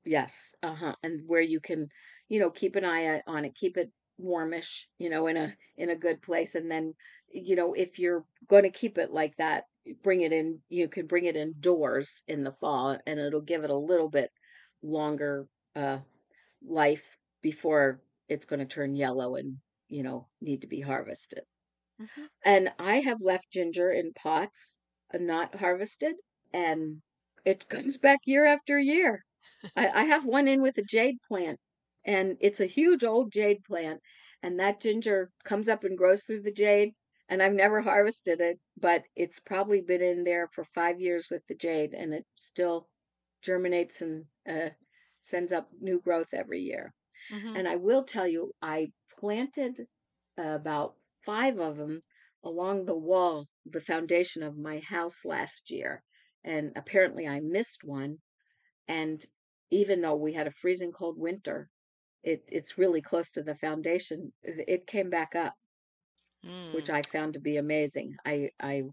[0.06, 1.90] Yes, uh-huh, and where you can,
[2.30, 5.90] you know, keep an eye on it, keep it warmish, you know, in a in
[5.90, 6.94] a good place, and then,
[7.28, 9.66] you know, if you're gonna keep it like that,
[10.04, 13.70] bring it in you could bring it indoors in the fall, and it'll give it
[13.72, 14.32] a little bit
[14.86, 16.02] longer, uh,
[16.62, 21.44] life before it's gonna turn yellow and, you know, need to be harvested.
[22.00, 22.30] Mhm.
[22.46, 24.80] And I have left ginger in pots,
[25.14, 26.16] uh, not harvested,
[26.54, 27.02] and
[27.44, 29.26] it comes back year after year.
[29.76, 31.60] I I have one in with a jade plant,
[32.06, 34.02] and it's a huge old jade plant,
[34.42, 36.94] and that ginger comes up and grows through the jade,
[37.30, 41.46] and I've never harvested it, but it's probably been in there for 5 years with
[41.48, 42.90] the jade, and it still
[43.46, 44.72] germinates and, uh,
[45.22, 46.94] sends up new growth every year.
[47.30, 47.56] Mhm.
[47.56, 49.88] And I will tell you, I planted
[50.38, 52.04] about 5 of them
[52.44, 56.04] along the wall, the foundation of my house last year,
[56.44, 58.20] and apparently I missed one,
[58.88, 59.26] and
[59.72, 61.70] even though we had a freezing cold winter,
[62.24, 64.34] it it's really close to the foundation.
[64.44, 65.56] It came back up,
[66.70, 66.92] which Mm.
[66.92, 68.16] I found to be amazing.
[68.26, 68.84] I I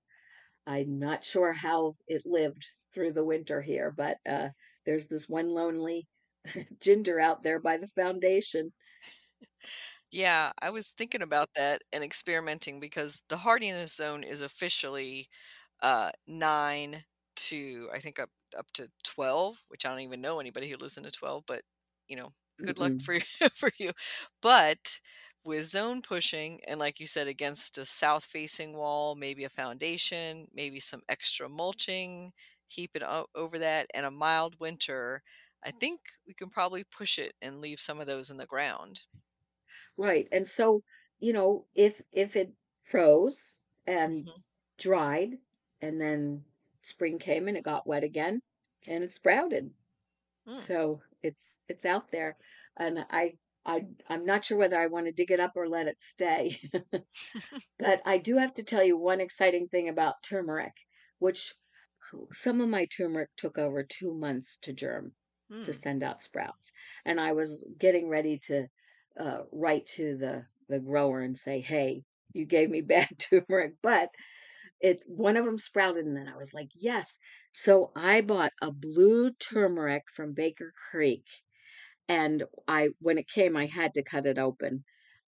[0.66, 4.51] I'm not sure how it lived through the winter here, but uh,
[4.86, 6.09] there's this one lonely
[6.80, 8.72] ginger out there by the foundation.
[10.11, 15.28] Yeah, I was thinking about that and experimenting because the hardiness zone is officially
[15.80, 17.05] uh 9
[17.36, 20.99] to I think up up to 12, which I don't even know anybody who lives
[20.99, 21.62] in a 12, but
[22.09, 22.34] you know,
[22.66, 23.03] good luck Mm-mm.
[23.03, 23.18] for
[23.55, 23.93] for you.
[24.43, 25.01] But
[25.45, 30.47] with zone pushing and like you said against a south facing wall, maybe a foundation,
[30.53, 32.32] maybe some extra mulching,
[32.73, 35.23] heap it o- over that and a mild winter,
[35.64, 39.07] I think we can probably push it and leave some of those in the ground.
[39.97, 40.29] Right.
[40.33, 40.83] And so,
[41.18, 43.57] you know, if if it froze
[43.87, 44.43] and Mhm.
[44.79, 45.39] dried,
[45.81, 46.45] and then
[46.83, 48.43] spring came and it got wet again
[48.87, 49.75] and it sprouted.
[50.47, 50.66] Mm.
[50.66, 52.39] So it's it's out there,
[52.77, 55.89] and I I I'm not sure whether I want to dig it up or let
[55.89, 56.61] it stay.
[57.79, 60.75] But I do have to tell you one exciting thing about turmeric,
[61.18, 61.55] which
[62.32, 65.14] some of my turmeric took over 2 months to germ,
[65.64, 65.74] to Mm.
[65.74, 66.72] send out sprouts.
[67.05, 68.68] And I was getting ready to
[69.16, 74.11] uh, write to the the grower and say, "Hey, you gave me bad turmeric," but
[74.80, 77.18] it one of them sprouted, and then I was like, "Yes."
[77.55, 81.26] So I bought a blue turmeric from Baker Creek,
[82.09, 84.84] and I when it came, I had to cut it open,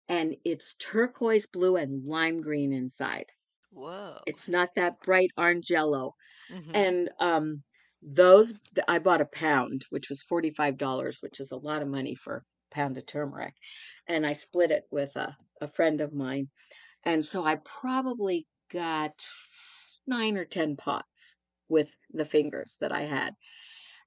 [0.09, 3.33] and it's turquoise blue and lime green inside.
[3.75, 4.25] Whoa.
[4.27, 6.15] It's not that bright orange yellow.
[6.49, 6.85] Mhm.
[6.85, 7.65] And, um,
[8.03, 12.15] those th I bought a pound, which was $45, which is a lot of money
[12.15, 12.37] for
[12.73, 13.55] a pound of turmeric,
[14.09, 16.51] and I split it with a a friend of mine,
[17.05, 19.15] and so I probably got
[20.07, 21.37] 9 or 10 pots
[21.69, 23.35] with the fingers that I had,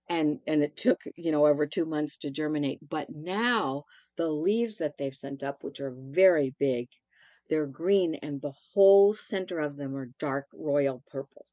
[0.09, 3.85] and and it took, you know, over 2 months to germinate, but now
[4.17, 6.89] the leaves that they've sent up, which are very big,
[7.47, 11.45] they're green, and the whole center of them are dark royal purple.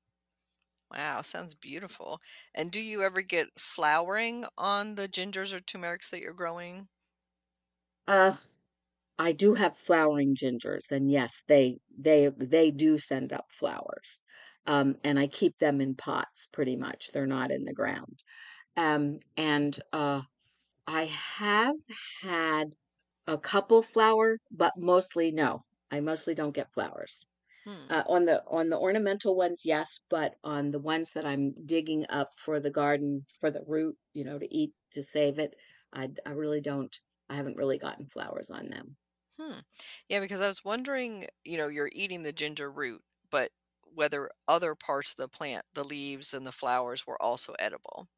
[0.91, 2.23] Wow, sounds beautiful.
[2.55, 6.89] And do you ever get flowering on the gingers or turmerics that you're growing?
[8.07, 8.37] Uh
[9.19, 14.21] I do have flowering gingers, and yes, they they they do send up flowers.
[14.67, 17.13] Um, and I keep them in pots pretty much.
[17.13, 18.23] They're not in the ground.
[18.77, 20.23] Um, and uh,
[20.87, 21.77] I have
[22.23, 22.75] had
[23.27, 25.65] a couple flower, but mostly no.
[25.91, 27.27] I mostly don't get flowers.
[27.65, 27.89] Hmm.
[27.89, 32.07] Uh, on the on the ornamental ones, yes, but on the ones that I'm digging
[32.11, 35.57] up for the garden for the root, you know, to eat to save it,
[35.93, 36.95] I I really don't.
[37.29, 38.99] I haven't really gotten flowers on them.
[39.37, 39.61] Hmm.
[40.09, 44.75] Yeah, because I was wondering, you know, you're eating the ginger root, but whether other
[44.75, 48.09] parts of the plant, the leaves and the flowers were also edible.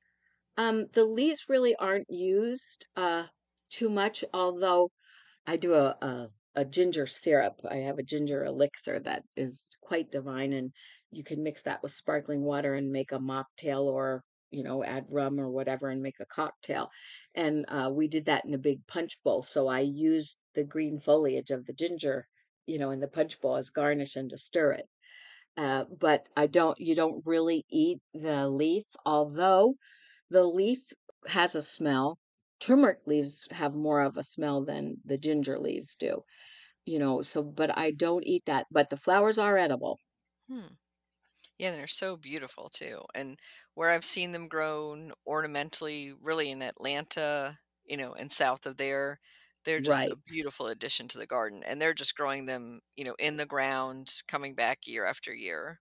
[0.59, 3.29] Um, the leaves really aren't used uh,
[3.71, 4.91] too much, although
[5.47, 7.61] I do a, a a ginger syrup.
[7.69, 10.73] I have a ginger elixir that is quite divine, and
[11.13, 15.05] you can mix that with sparkling water and make a mocktail, or you know, add
[15.11, 16.89] rum or whatever and make a cocktail.
[17.35, 19.43] And uh, we did that in a big punch bowl.
[19.43, 22.27] So I used the green foliage of the ginger,
[22.65, 24.89] you know, in the punch bowl as garnish and to stir it.
[25.57, 26.79] Uh, but I don't.
[26.79, 29.75] You don't really eat the leaf, although
[30.31, 30.81] the leaf
[31.29, 32.19] has a smell.
[32.61, 36.25] Turmeric leaves have more of a smell than the ginger leaves do,
[36.87, 40.01] you know, so but I don't eat that, but the flowers are edible.
[40.49, 40.67] Hmm.
[41.59, 43.05] Yeah, they're so beautiful too.
[43.15, 43.41] And
[43.75, 49.21] where I've seen them grown ornamentally, really in Atlanta, you know, and south of there,
[49.65, 51.63] they're just a beautiful addition to the garden.
[51.65, 55.81] And they're just growing them, you know, in the ground, coming back year after year.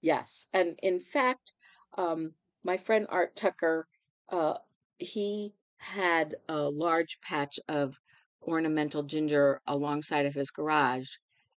[0.00, 1.54] Yes, and in fact,
[1.94, 3.88] um, my friend Art Tucker,
[4.28, 4.58] uh,
[4.98, 5.54] he
[5.84, 7.98] had a large patch of
[8.42, 11.08] ornamental ginger alongside of his garage.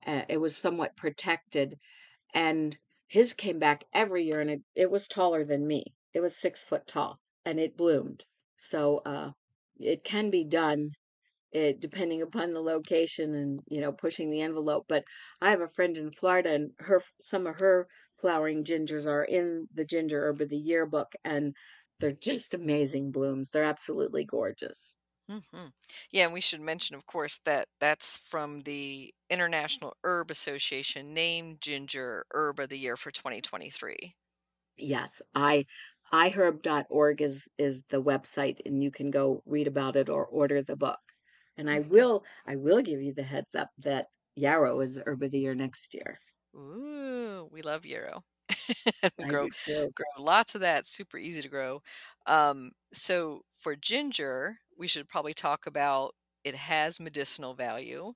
[0.07, 1.79] Uh, it was somewhat protected,
[2.35, 5.85] and his came back every year, and it, it was taller than me.
[6.12, 8.24] It was six foot tall, and it bloomed.
[8.57, 9.31] So uh,
[9.79, 10.91] it can be done
[11.53, 15.05] it depending upon the location and, you know, pushing the envelope, but
[15.41, 17.87] I have a friend in Florida and her some of her
[18.20, 21.55] flowering gingers are in the Ginger Herb of the Year book, and
[22.01, 23.51] they're just amazing blooms.
[23.51, 24.97] They're absolutely gorgeous.
[25.28, 25.66] hmm
[26.12, 31.61] Yeah, and we should mention, of course, that that's from the International Herb Association named
[31.61, 34.16] Ginger Herb of the Year for 2023.
[34.78, 35.66] Yes, I
[36.11, 40.76] iherb.org is is the website, and you can go read about it or order the
[40.76, 41.01] book.
[41.59, 45.22] And I hmm will I will give you the heads up that yarrow is Herb
[45.22, 46.18] of the Year next year.
[46.57, 48.24] Ooh, we love yarrow.
[49.03, 49.92] And we I grow do too.
[49.94, 51.82] grow lots of that, super easy to grow.
[52.26, 58.12] Um, so for ginger, we should probably talk about it has medicinal value,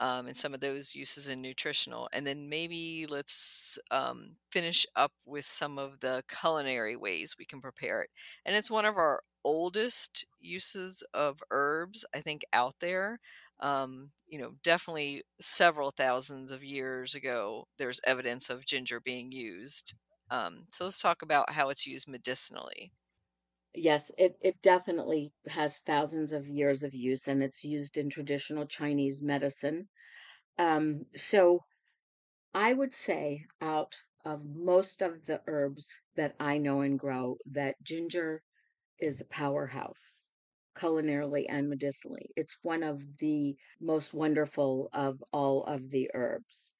[0.00, 2.08] um, and some of those uses in nutritional.
[2.12, 7.60] And then maybe let's um, finish up with some of the culinary ways we can
[7.60, 8.10] prepare it.
[8.44, 13.18] And it's one of our oldest uses of herbs, I think, out there
[13.60, 19.94] um, you know, definitely several thousands of years ago, there's evidence of ginger being used.
[20.30, 22.92] Um, so let's talk about how it's used medicinally.
[23.76, 28.66] Yes, it it definitely has thousands of years of use, and it's used in traditional
[28.66, 29.90] Chinese medicine.
[30.58, 31.60] Um, so
[32.54, 37.82] I would say out of most of the herbs that I know and grow, that
[37.82, 38.44] ginger
[38.98, 40.23] is a powerhouse
[40.74, 42.30] culinarily and medicinally.
[42.36, 46.74] It's one of the most wonderful of all of the herbs.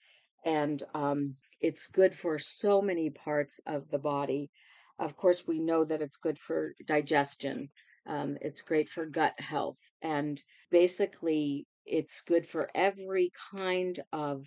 [0.44, 4.50] and um, it's good for so many parts of the body.
[4.98, 7.70] Of course, we know that it's good for digestion.
[8.06, 14.46] Um, it's great for gut health, and basically, it's good for every kind of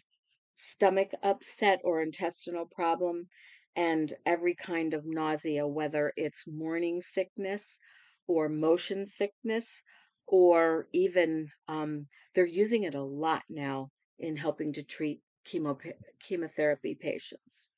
[0.53, 3.27] stomach upset or intestinal problem
[3.75, 7.79] and every kind of nausea, whether it's morning sickness
[8.27, 9.81] or motion sickness,
[10.27, 15.79] or even um, they're using it a lot now in helping to treat chemo,
[16.19, 17.69] chemotherapy patients.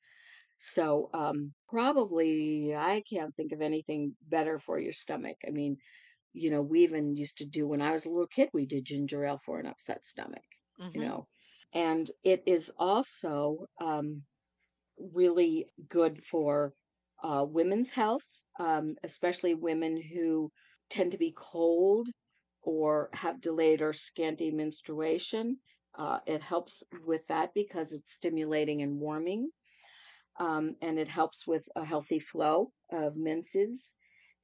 [0.58, 5.38] So, um, probably I can't think of anything better for your stomach.
[5.46, 5.78] I mean,
[6.34, 8.86] you know, we even used to do when I was a little kid, we did
[8.86, 10.44] ginger ale for an upset stomach,
[10.92, 11.02] you Mhm.
[11.02, 11.28] know.
[11.74, 14.24] And it is also um,
[14.98, 16.74] really good for
[17.22, 18.26] uh, women's health,
[18.58, 20.50] um, especially women who
[20.88, 22.08] tend to be cold
[22.62, 25.58] or have delayed or scanty menstruation.
[25.98, 29.50] Uh, it helps with that because it's stimulating and warming
[30.38, 33.92] um, and it helps with a healthy flow of menses.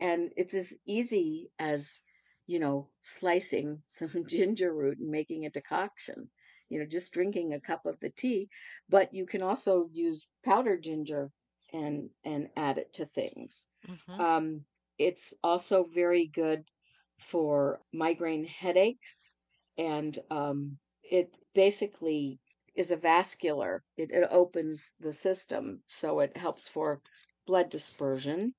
[0.01, 2.01] And it's as easy as,
[2.47, 6.31] you know, slicing some ginger root and making a decoction,
[6.69, 8.49] you know, just drinking a cup of the tea.
[8.89, 11.31] But you can also use powdered ginger
[11.77, 13.69] and and add it to things.
[13.87, 14.27] Mhm.
[14.27, 14.67] Um,
[14.99, 16.71] it's also very good
[17.19, 19.37] for migraine headaches,
[19.79, 22.41] and um, it basically
[22.75, 23.85] is a vascular.
[23.97, 27.03] It, it opens the system, so it helps for
[27.47, 28.55] blood dispersion.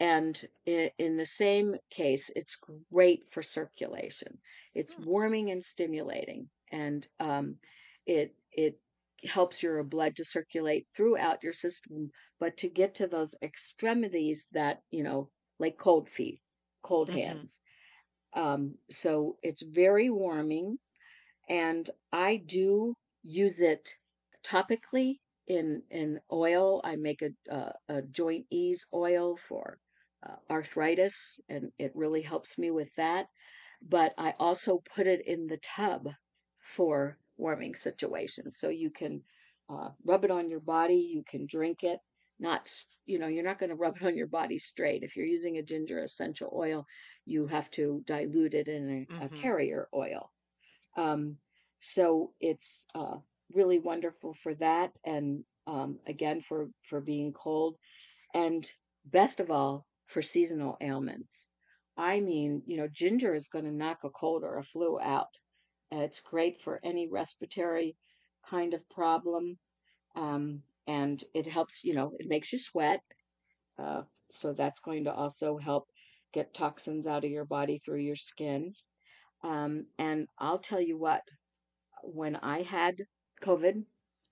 [0.00, 4.40] And in the same case, it's great for circulation.
[4.74, 7.60] It's warming and stimulating, and um,
[8.06, 8.80] it it
[9.24, 12.10] helps your blood to circulate throughout your system.
[12.38, 16.42] But to get to those extremities that you know, like cold feet,
[16.82, 17.10] cold Mhm.
[17.10, 17.60] hands.
[18.34, 20.78] Um, so it's very warming
[21.48, 23.98] and I do use it
[24.44, 25.16] topically
[25.46, 26.80] in in oil.
[26.84, 29.80] I make a a, a joint ease oil for
[30.26, 33.28] uh, arthritis, and it really helps me with that.
[33.82, 36.08] But I also put it in the tub
[36.62, 38.50] for warming situation.
[38.52, 39.24] so you can
[39.68, 40.96] uh, rub it on your body.
[40.96, 42.00] You can drink it.
[42.38, 42.70] Not
[43.06, 45.02] you know you're not going to rub it on your body straight.
[45.04, 46.86] If you're using a ginger essential oil,
[47.26, 49.36] you have to dilute it in a, a Mhm.
[49.36, 50.32] carrier oil
[50.96, 51.38] um,
[51.78, 53.18] so it's uh,
[53.52, 57.76] really wonderful for that, and um, again for for being cold,
[58.34, 58.72] and
[59.04, 61.50] best of all for seasonal ailments.
[61.96, 65.38] I mean, you know, ginger is going to knock a cold or a flu out.
[65.92, 67.96] Uh, it's great for any respiratory
[68.46, 69.58] kind of problem,
[70.16, 71.84] um, and it helps.
[71.84, 73.02] You know, it makes you sweat,
[73.78, 75.88] uh, so that's going to also help
[76.32, 78.72] get toxins out of your body through your skin.
[79.42, 81.22] Um, and I'll tell you what,
[82.04, 83.06] when I had
[83.42, 83.84] COVID,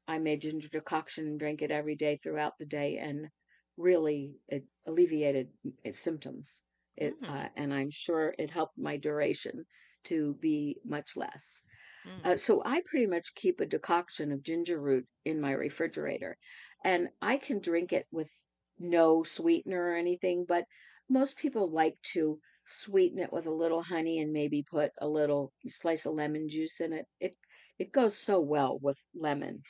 [0.06, 3.28] I made ginger decoction and drank it every day throughout the day, and
[3.76, 5.48] really it alleviated
[5.84, 6.62] its symptoms.
[6.96, 7.28] It Mm.
[7.28, 9.66] uh, and I'm sure it helped my duration
[10.04, 11.62] to be much less.
[12.06, 12.26] Mm.
[12.26, 16.36] Uh, so I pretty much keep a decoction of ginger root in my refrigerator,
[16.84, 18.30] and I can drink it with
[18.78, 20.64] no sweetener or anything, but
[21.08, 25.52] most people like to sweeten it with a little honey and maybe put a little
[25.66, 27.06] slice of lemon juice in it.
[27.18, 27.34] It
[27.78, 29.62] it goes so well with lemon.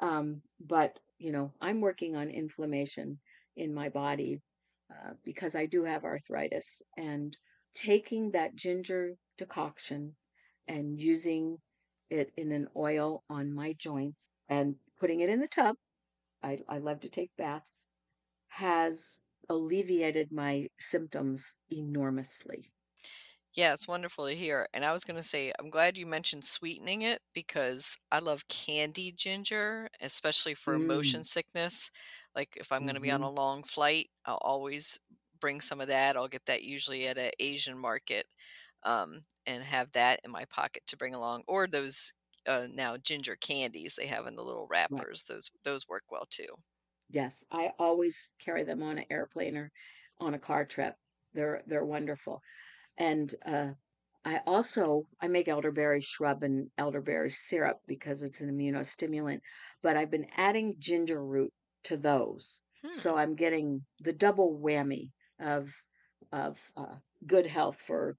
[0.00, 3.20] Um, but you know, I'm working on inflammation
[3.56, 4.40] in my body
[4.90, 7.36] uh, because I do have arthritis, and
[7.74, 10.16] taking that ginger decoction
[10.66, 11.62] and using
[12.10, 15.76] it in an oil on my joints and putting it in the tub.
[16.42, 17.88] I, I love to take baths,
[18.48, 22.72] has alleviated my symptoms enormously.
[23.54, 24.66] Yeah, it's wonderful to hear.
[24.72, 28.48] And I was going to say, I'm glad you mentioned sweetening it because I love
[28.48, 31.90] candied ginger, especially for motion Mm, sickness.
[32.34, 34.98] Like if I'm going to be on hmm a long flight, I'll always
[35.38, 36.16] bring some of that.
[36.16, 38.26] I'll get that usually at an Asian market
[38.84, 41.44] um, and have that in my pocket to bring along.
[41.48, 42.12] Or those
[42.46, 45.06] uh, now ginger candies they have in the little Right.
[45.06, 45.24] wrappers.
[45.24, 46.48] Those those work well too.
[47.10, 49.70] Yes, I always carry them on an airplane or
[50.18, 50.96] on a car trip.
[51.32, 52.42] They're they're wonderful.
[52.98, 53.74] And uh,
[54.24, 59.42] I also I make elderberry shrub and elderberry syrup because it's an immunostimulant,
[59.82, 61.54] but I've been adding ginger root
[61.84, 62.62] to those.
[62.82, 62.98] Hmm.
[62.98, 65.74] So I'm getting the double whammy of
[66.32, 68.16] of uh, good health for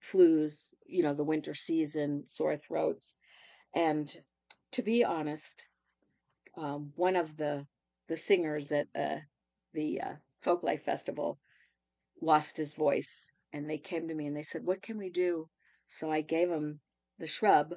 [0.00, 3.14] flus, you know, the winter season, sore throats.
[3.74, 4.10] And
[4.72, 5.68] to be honest,
[6.56, 7.66] um, one of the
[8.08, 9.20] the singers at uh,
[9.72, 11.38] the uh, Folklife Festival
[12.20, 15.48] lost his voice, and they came to me and they said, "What can we do?"
[15.88, 16.80] So I gave him
[17.18, 17.74] the shrub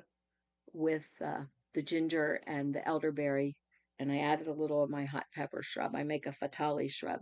[0.73, 3.57] with uh, the ginger and the elderberry,
[3.99, 5.95] and I added a little of my hot pepper shrub.
[5.95, 7.21] I make a Fatalii shrub.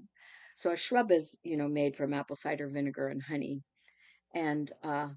[0.55, 3.63] So a shrub is, you know, made from apple cider vinegar and honey.
[4.33, 5.09] And uh,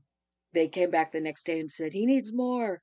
[0.52, 2.80] they came back the next day and said, he needs more.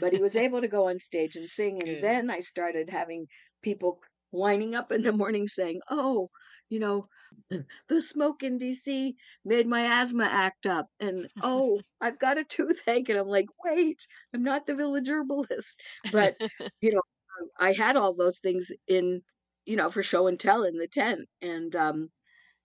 [0.00, 1.82] But he was able to go on stage and sing.
[1.82, 2.04] And Good.
[2.04, 3.26] then I started having
[3.62, 4.00] people
[4.32, 6.28] lining up in the morning saying, oh,
[6.68, 7.06] you know,
[7.88, 9.14] the smoke in DC
[9.44, 10.86] made my asthma act up.
[11.00, 13.08] And oh, I've got a toothache.
[13.08, 15.80] And I'm like, wait, I'm not the village herbalist.
[16.12, 16.34] But,
[16.80, 19.22] you know, um, I had all those things in,
[19.64, 21.28] you know, for show and tell in the tent.
[21.40, 22.08] And um,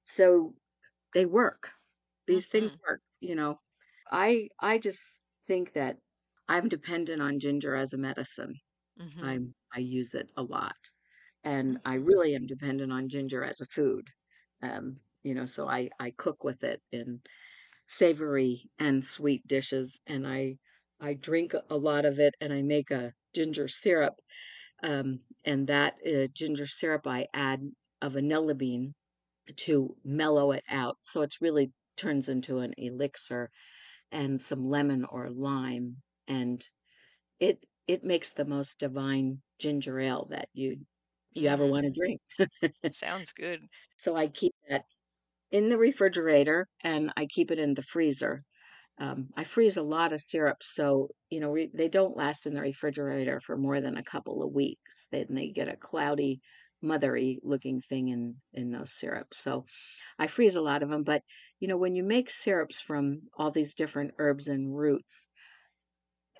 [0.04, 0.54] so
[1.14, 1.72] they work.
[2.28, 2.80] These things Mhm.
[2.88, 3.60] work, you know.
[4.12, 6.00] I I just think that
[6.50, 8.56] I'm dependent on ginger as a medicine.
[8.98, 9.24] Mhm.
[9.24, 10.78] I'm I use it a lot.
[11.44, 11.96] And I Mhm.
[11.96, 14.10] really am dependent on ginger as a food.
[14.62, 17.22] Um, you know, so I I cook with it in
[17.88, 20.58] savory and sweet dishes, and I
[21.00, 24.16] I drink a a lot of it, and I make a ginger syrup.
[24.84, 27.62] Um, and that uh, ginger syrup I add
[28.02, 28.96] a vanilla bean
[29.58, 31.74] to mellow it out, so it's really
[32.04, 33.52] turns into an elixir
[34.12, 36.68] and some lemon or lime, and
[37.40, 40.86] it it makes the most divine ginger ale that you
[41.34, 41.70] you ever Mm.
[41.70, 42.22] wanna drink.
[42.90, 43.68] Sounds good.
[43.98, 44.86] So I keep that
[45.52, 48.44] in the refrigerator, and I keep it in the freezer.
[49.00, 52.56] Um, I freeze a lot of syrups, so, you know, we they don't last in
[52.56, 55.08] the refrigerator for more than a couple of weeks.
[55.12, 56.42] Then they get a cloudy,
[56.84, 59.40] mothery looking thing in in those syrups.
[59.40, 59.66] So
[60.20, 61.04] I freeze a lot of them.
[61.04, 61.24] but,
[61.60, 65.30] you know, when you make syrups from all these different herbs and roots,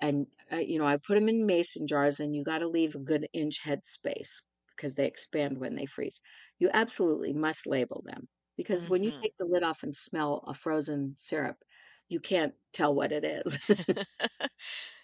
[0.00, 2.98] and, uh, you know, I put them in mason jars, and you gotta leave a
[2.98, 4.42] good inch head space
[4.76, 6.20] because they expand when they freeze.
[6.58, 9.22] You absolutely must label them because when you Mhm.
[9.22, 11.56] take the lid off and smell a frozen syrup,
[12.08, 13.58] you can't tell what it is.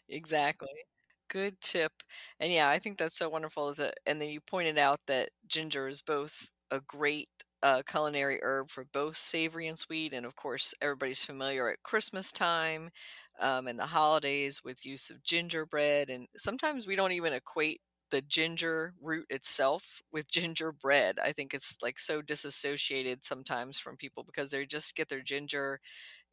[0.08, 0.84] Exactly.
[1.30, 1.92] Good tip.
[2.40, 5.30] And yeah, I think that's so wonderful is that and then you pointed out that
[5.46, 7.28] ginger is both a great
[7.62, 10.12] uh, culinary herb for both savory and sweet.
[10.12, 12.90] And of course, everybody's familiar at Christmas time
[13.40, 16.10] um, and the holidays with use of gingerbread.
[16.10, 21.18] And sometimes we don't even equate the ginger root itself with gingerbread.
[21.20, 25.80] I think it's like so disassociated sometimes from people because they just get their ginger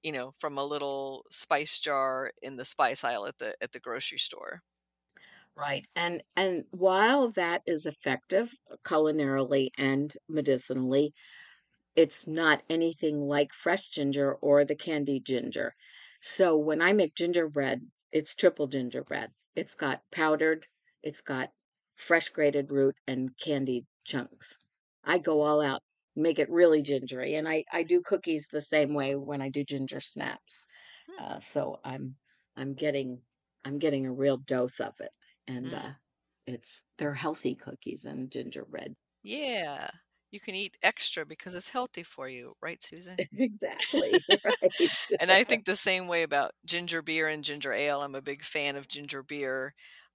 [0.03, 3.79] you know, from a little spice jar in the spice aisle at the at the
[3.81, 4.63] grocery store.
[5.57, 5.85] Right.
[5.95, 11.13] And and while that is effective uh, culinarily and medicinally,
[11.95, 15.75] It's not anything like fresh ginger or the candied ginger.
[16.21, 19.31] So when I make gingerbread, it's triple gingerbread.
[19.55, 20.67] It's got powdered,
[21.03, 21.53] it's got
[21.95, 24.57] fresh grated root and candied chunks.
[25.03, 25.83] I go all out,
[26.15, 29.63] make it really gingery, and I I do cookies the same way when I do
[29.65, 30.67] ginger snaps.
[31.07, 32.17] Hmm, Uh, so I'm
[32.55, 33.23] I'm getting
[33.65, 35.11] I'm getting a real dose of it,
[35.47, 35.95] and uh, mm.
[36.45, 38.95] it's they're healthy cookies and gingerbread.
[39.23, 39.89] Yeah.
[40.31, 43.15] You can eat extra because it's healthy for you, right, Susan?
[43.37, 44.89] Exactly, right.
[45.21, 48.01] And I think the same way about ginger beer and ginger ale.
[48.01, 49.73] I'm a big fan of ginger beer,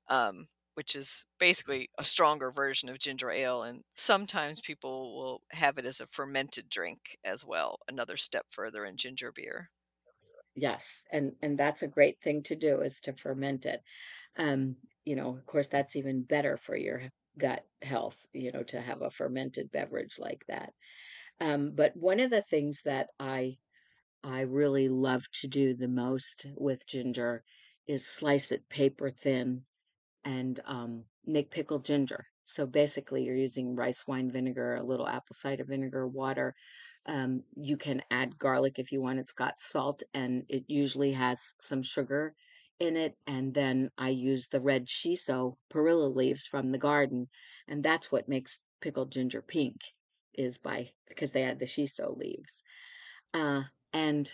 [0.09, 3.63] um, which is basically a stronger version of ginger ale.
[3.63, 8.85] And sometimes people will have it as a fermented drink as well, another step further
[8.85, 9.71] in ginger beer.
[10.55, 13.83] Yes, and and that's a great thing to do is to ferment it.
[14.37, 17.03] Um, you know, of course, that's even better for your
[17.39, 20.73] gut health, you know, to have a fermented beverage like that.
[21.41, 23.59] Um, but one of the things that I
[24.25, 27.45] I really love to do the most with ginger
[27.87, 29.65] is slice it paper thin
[30.25, 32.27] and um, make pickled ginger.
[32.45, 36.55] So basically, you're using rice wine vinegar, a little apple cider vinegar, water.
[37.07, 39.19] Um, you can add garlic if you want.
[39.21, 42.35] It's got salt and it usually has some sugar
[42.83, 43.15] in it.
[43.27, 47.29] And then I use the red shiso perilla leaves from the garden,
[47.69, 49.77] and that's what makes pickled ginger pink,
[50.35, 52.63] is by because they add the shiso leaves.
[53.33, 53.63] Uh,
[53.93, 54.31] and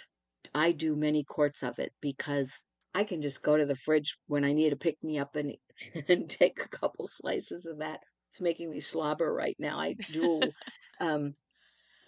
[0.54, 4.44] I do many quarts of it because I can just go to the fridge when
[4.44, 5.54] I need to pick me up and
[6.08, 8.00] and take a couple slices of that.
[8.28, 9.78] It's making me slobber right now.
[9.78, 10.40] I do
[11.00, 11.34] um,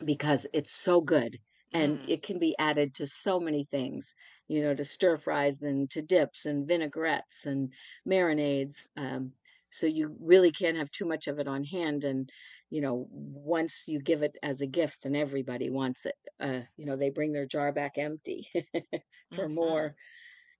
[0.05, 1.38] because it's so good
[1.73, 4.14] and Mm, it can be added to so many things,
[4.49, 7.73] you know, to stir fries and to dips and vinaigrettes and
[8.09, 8.89] marinades.
[8.97, 9.35] Um,
[9.73, 12.03] so you really can't have too much of it on hand.
[12.05, 12.29] And,
[12.71, 16.16] you know, once you give it as a gift, then everybody wants it.
[16.41, 18.49] Uh, you know, they bring their jar back empty
[19.33, 19.95] for mhm, more.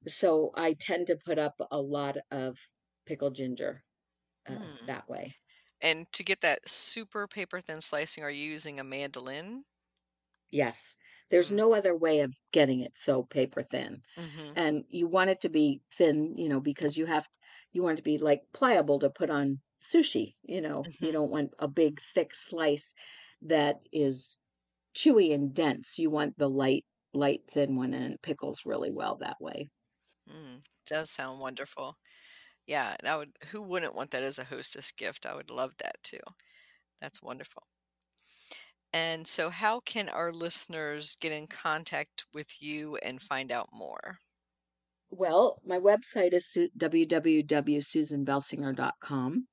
[0.09, 2.59] So I tend to put up a lot of
[3.07, 3.85] pickled ginger
[4.49, 4.79] uh, mm.
[4.83, 5.37] that way.
[5.81, 9.65] And to get that super paper thin slicing, are you using a mandolin?
[10.51, 10.97] Yes,
[11.31, 14.03] there's Mm, no other way of getting it so paper thin.
[14.17, 17.29] mhm, And you want it to be thin, you know, because you have
[17.73, 20.91] you want it to be like pliable to put on sushi, you know.
[20.99, 21.13] You Mhm.
[21.13, 22.95] don't want a big thick slice
[23.43, 24.37] that is
[24.97, 25.99] chewy and dense.
[25.99, 29.71] You want the light light thin one and it pickles really well that way.
[30.27, 31.99] Mm, does sound wonderful.
[32.67, 35.27] Yeah, and I would who wouldn't want that as a hostess gift?
[35.27, 36.21] I would love that too.
[37.01, 37.69] That's wonderful.
[38.93, 44.21] And so how can our listeners get in contact with you and find out more?
[45.11, 49.47] Well, my website is www.susanbelsinger.com.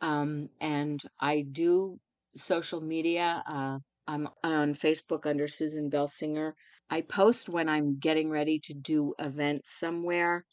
[0.00, 1.98] Um, and I do
[2.36, 3.42] social media.
[3.46, 6.54] Uh, I'm on Facebook under Susan Belsinger.
[6.90, 10.44] I post when I'm getting ready to do events somewhere.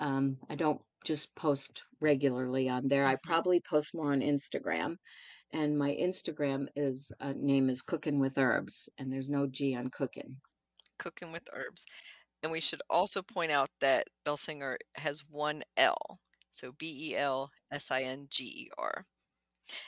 [0.00, 3.04] Um, I don't just post regularly on there.
[3.06, 3.22] I Mhm.
[3.22, 4.96] probably post more on Instagram.
[5.52, 9.88] And my Instagram is uh, name is Cooking with Herbs, and there's no G on
[9.88, 10.36] cooking.
[10.98, 11.84] Cooking with herbs.
[12.42, 16.20] And we should also point out that Belsinger has one L.
[16.52, 19.06] So B E L S I N G E R.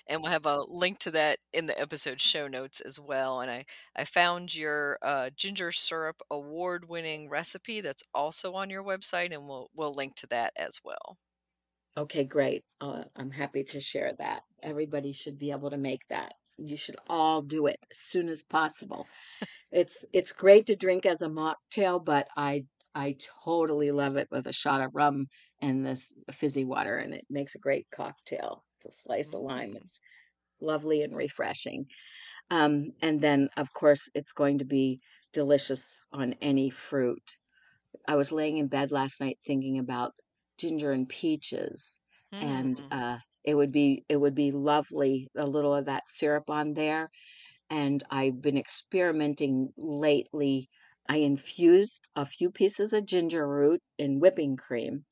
[0.07, 3.41] And we'll have a link to that in the episode show notes as well.
[3.41, 3.65] And I,
[3.97, 9.49] I found your uh, ginger syrup award winning recipe that's also on your website, and
[9.49, 11.19] we'll we'll link to that as well.
[11.97, 12.65] Okay, great.
[12.81, 14.43] Uh, I'm happy to share that.
[14.63, 16.35] Everybody should be able to make that.
[16.59, 19.07] You should all do it as soon as possible.
[19.73, 22.65] It's it's great to drink as a mocktail, but I
[22.95, 25.27] I totally love it with a shot of rum
[25.61, 28.65] and this fizzy water, and it makes a great cocktail.
[28.85, 30.01] The slice of lime, is
[30.61, 31.87] lovely and refreshing.
[32.51, 35.01] Um, and then, of course, it's going to be
[35.33, 37.37] delicious on any fruit.
[38.07, 40.13] I was laying in bed last night thinking about
[40.59, 41.99] ginger and peaches,
[42.33, 46.51] and mm, uh, it would be it would be lovely a little of that syrup
[46.51, 47.11] on there.
[47.71, 50.69] And I've been experimenting lately.
[51.09, 55.05] I infused a few pieces of ginger root in whipping cream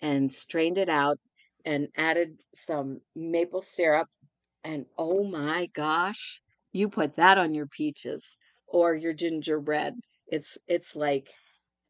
[0.00, 1.18] and strained it out
[1.64, 4.08] and added some maple syrup.
[4.64, 6.40] And oh my gosh,
[6.72, 9.94] you put that on your peaches or your gingerbread.
[10.28, 11.28] It's it's like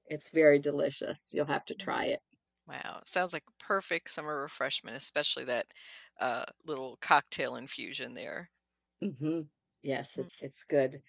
[0.07, 1.33] it's very delicious.
[1.35, 1.79] You'll have to mm.
[1.79, 2.21] try it.
[2.67, 5.73] Wow, sounds like a perfect summer refreshment, especially that
[6.19, 8.51] uh, little cocktail infusion there.
[9.03, 9.49] Mhm.
[9.83, 11.03] Yes, Mm, it's it's good.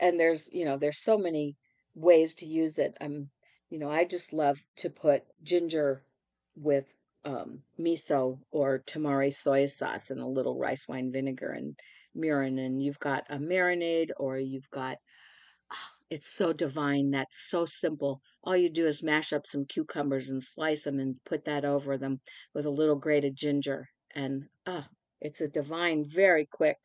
[0.00, 1.56] And there's, you know, there's so many
[1.94, 2.96] ways to use it.
[3.00, 3.30] I'm,
[3.70, 6.04] you know, I just love to put ginger
[6.56, 6.94] with
[7.24, 11.78] um miso or tamari soy sauce and a little rice wine vinegar and
[12.16, 14.98] mirin and you've got a marinade or you've got
[16.10, 17.10] It's so divine.
[17.12, 18.20] That's so simple.
[18.42, 21.96] All you do is mash up some cucumbers and slice them and put that over
[21.96, 22.20] them
[22.54, 23.88] with a little grated ginger.
[24.14, 24.88] And ah,
[25.20, 26.78] it's a divine, very quick,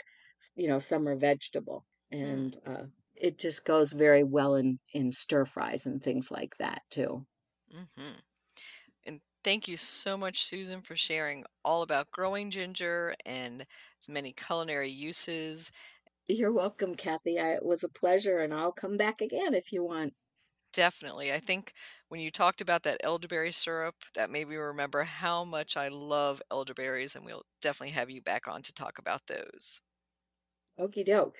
[0.55, 1.85] you know, summer vegetable.
[2.23, 6.55] mm, And uh, it just goes very well in in stir fries and things like
[6.59, 7.25] that too.
[7.73, 8.21] mhm.
[9.05, 13.65] And thank you so much, Susan, for sharing all about growing ginger and
[13.97, 15.71] its many culinary uses.
[16.27, 17.39] You're welcome, Kathy.
[17.39, 20.13] I, it was a pleasure, and I'll come back again if you want.
[20.73, 21.31] Definitely.
[21.31, 21.71] I think
[22.09, 26.41] when you talked about that elderberry syrup, that made me remember how much I love
[26.51, 29.79] elderberries, and we'll definitely have you back on to talk about those.
[30.77, 31.39] Okie doke.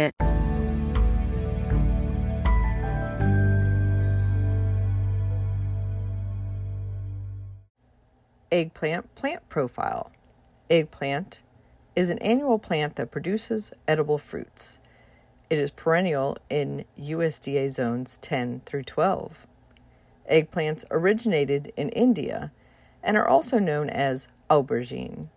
[8.51, 10.11] Eggplant plant profile.
[10.69, 11.43] Eggplant
[11.95, 14.79] is an annual plant that produces edible fruits.
[15.49, 19.47] It is perennial in USDA zones 10 through 12.
[20.29, 22.51] Eggplants originated in India
[23.03, 25.27] and are also known as aubergine.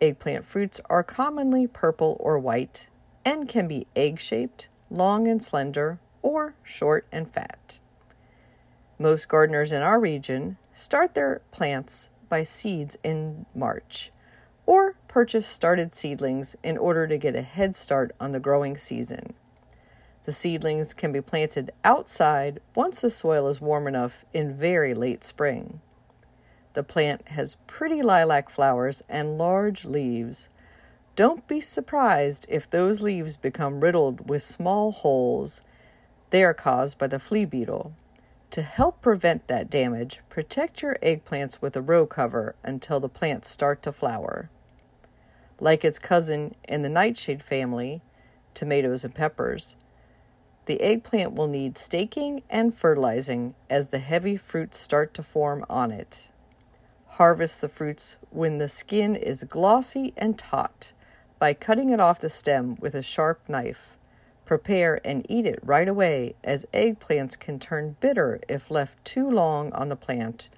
[0.00, 2.88] Eggplant fruits are commonly purple or white
[3.24, 7.80] and can be egg shaped, long and slender, or short and fat.
[8.98, 14.10] Most gardeners in our region start their plants by seeds in March
[14.70, 19.34] or purchase started seedlings in order to get a head start on the growing season.
[20.22, 25.24] The seedlings can be planted outside once the soil is warm enough in very late
[25.24, 25.80] spring.
[26.74, 30.50] The plant has pretty lilac flowers and large leaves.
[31.16, 35.62] Don't be surprised if those leaves become riddled with small holes.
[36.30, 37.92] They are caused by the flea beetle.
[38.50, 43.48] To help prevent that damage, protect your eggplants with a row cover until the plants
[43.48, 44.48] start to flower.
[45.60, 48.00] Like its cousin in the nightshade family,
[48.54, 49.76] tomatoes and peppers,
[50.64, 55.90] the eggplant will need staking and fertilizing as the heavy fruits start to form on
[55.90, 56.30] it.
[57.08, 60.92] Harvest the fruits when the skin is glossy and taut
[61.40, 63.96] by cutting it off the stem with a sharp knife.
[64.44, 69.72] Prepare and eat it right away, as eggplants can turn bitter if left too long
[69.72, 70.48] on the plant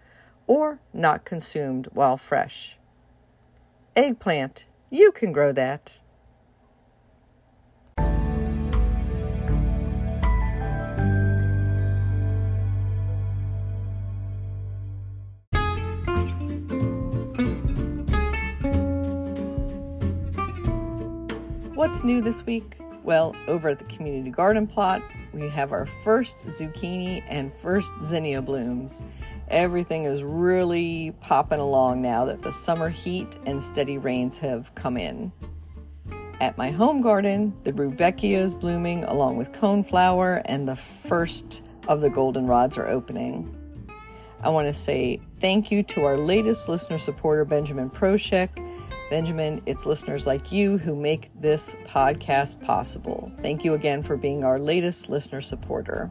[0.46, 2.76] or not consumed while fresh.
[3.96, 6.01] Eggplant, you can grow that.
[22.04, 22.78] New this week?
[23.04, 28.42] Well, over at the community garden plot, we have our first zucchini and first zinnia
[28.42, 29.02] blooms.
[29.46, 34.96] Everything is really popping along now that the summer heat and steady rains have come
[34.96, 35.30] in.
[36.40, 42.00] At my home garden, the rudbeckia is blooming along with coneflower, and the first of
[42.00, 43.56] the goldenrods are opening.
[44.42, 48.71] I want to say thank you to our latest listener supporter, Benjamin Proshek
[49.12, 53.30] Benjamin, it's listeners like you who make this podcast possible.
[53.42, 56.10] Thank you again for being our latest listener supporter.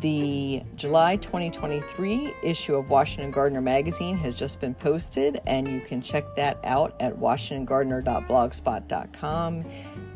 [0.00, 6.02] The July 2023 issue of Washington Gardener magazine has just been posted, and you can
[6.02, 9.64] check that out at washingtongardener.blogspot.com.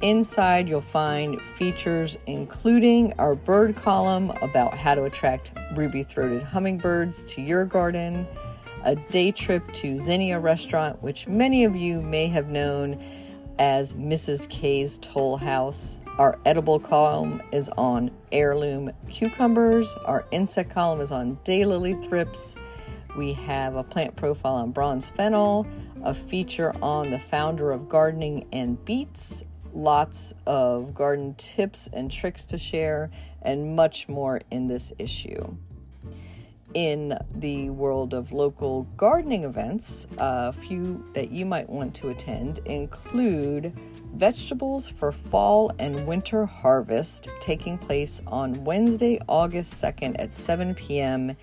[0.02, 7.24] Inside, you'll find features including our bird column about how to attract ruby throated hummingbirds
[7.32, 8.26] to your garden
[8.84, 13.02] a day trip to Zinnia Restaurant, which many of you may have known
[13.58, 14.48] as Mrs.
[14.48, 16.00] K's Toll House.
[16.18, 19.94] Our edible column is on heirloom cucumbers.
[20.06, 22.56] Our insect column is on daylily thrips.
[23.16, 25.66] We have a plant profile on bronze fennel,
[26.02, 32.44] a feature on the founder of gardening and beets, lots of garden tips and tricks
[32.46, 33.10] to share,
[33.42, 35.56] and much more in this issue
[36.74, 42.58] in the world of local gardening events, a few that you might want to attend
[42.64, 43.72] include
[44.14, 51.36] Vegetables for Fall and Winter Harvest taking place on Wednesday, August 2nd at 7 p.m.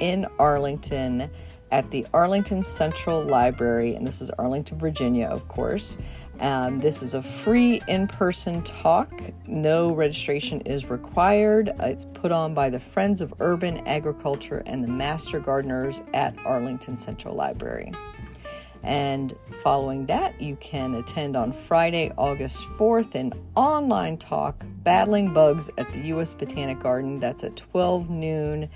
[0.00, 1.30] in Arlington
[1.70, 5.96] at the Arlington Central Library, and this is Arlington, Virginia, of course.
[6.40, 9.12] Um, this is a free in person talk.
[9.46, 11.72] No registration is required.
[11.80, 16.96] It's put on by the Friends of Urban Agriculture and the Master Gardeners at Arlington
[16.96, 17.92] Central Library.
[18.82, 25.70] And following that, you can attend on Friday, August 4th, an online talk, Battling Bugs
[25.78, 26.34] at the U.S.
[26.34, 27.20] Botanic Garden.
[27.20, 28.68] That's at 12 noon,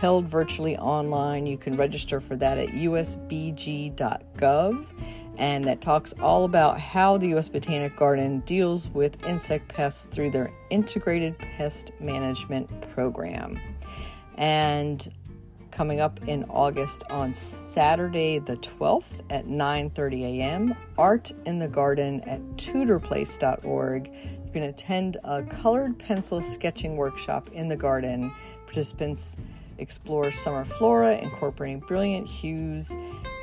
[0.00, 1.46] held virtually online.
[1.46, 3.96] You can register for that at usbg.gov
[5.38, 7.48] and that talks all about how the U.S.
[7.48, 13.58] Botanic Garden deals with insect pests through their integrated pest management program.
[14.36, 15.08] And
[15.70, 20.74] coming up in August on Saturday the 12th at 9:30 a.m.
[20.98, 24.10] Art in the Garden at tudorplace.org.
[24.46, 28.32] You can attend a colored pencil sketching workshop in the garden.
[28.64, 29.36] Participants
[29.78, 32.92] explore summer flora incorporating brilliant hues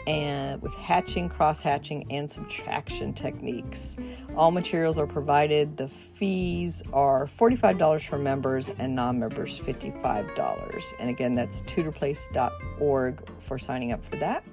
[0.07, 3.97] and with hatching, cross hatching, and subtraction techniques.
[4.35, 5.77] All materials are provided.
[5.77, 10.93] The fees are $45 for members and non members $55.
[10.99, 14.43] And again, that's tudorplace.org for signing up for that.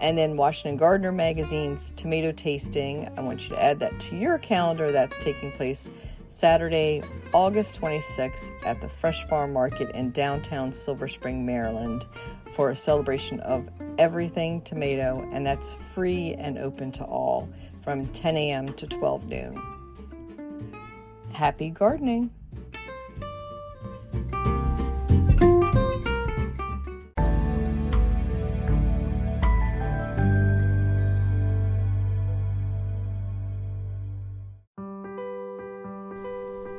[0.00, 3.08] And then Washington Gardener Magazine's tomato tasting.
[3.16, 4.92] I want you to add that to your calendar.
[4.92, 5.88] That's taking place
[6.32, 12.06] Saturday, August 26th at the Fresh Farm Market in downtown Silver Spring, Maryland
[12.54, 17.48] for a celebration of everything tomato, and that's free and open to all
[17.82, 18.68] from 10 a.m.
[18.74, 19.62] to 12 noon.
[21.32, 22.30] Happy gardening!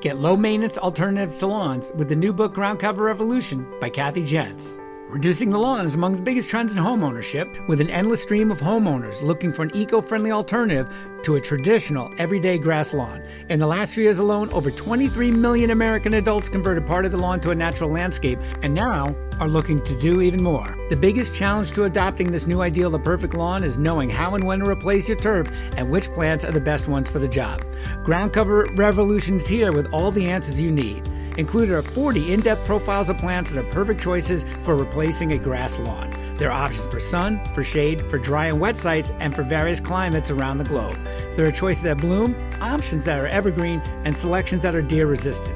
[0.04, 4.78] Get low maintenance alternative lawns with the new book Ground Cover Revolution by Kathy Jentz.
[5.14, 8.60] Reducing the lawn is among the biggest trends in homeownership, with an endless stream of
[8.60, 10.92] homeowners looking for an eco friendly alternative
[11.22, 13.22] to a traditional everyday grass lawn.
[13.48, 17.20] In the last few years alone, over 23 million American adults converted part of the
[17.20, 20.76] lawn to a natural landscape, and now are looking to do even more.
[20.90, 24.34] The biggest challenge to adopting this new ideal of the perfect lawn is knowing how
[24.34, 25.48] and when to replace your turf
[25.78, 27.64] and which plants are the best ones for the job.
[28.04, 31.08] Ground Cover Revolution is here with all the answers you need.
[31.38, 35.38] Included are 40 in depth profiles of plants that are perfect choices for replacing a
[35.38, 36.14] grass lawn.
[36.38, 39.80] There are options for sun, for shade, for dry and wet sites, and for various
[39.80, 40.98] climates around the globe.
[41.36, 45.56] There are choices that bloom, options that are evergreen, and selections that are deer resistant.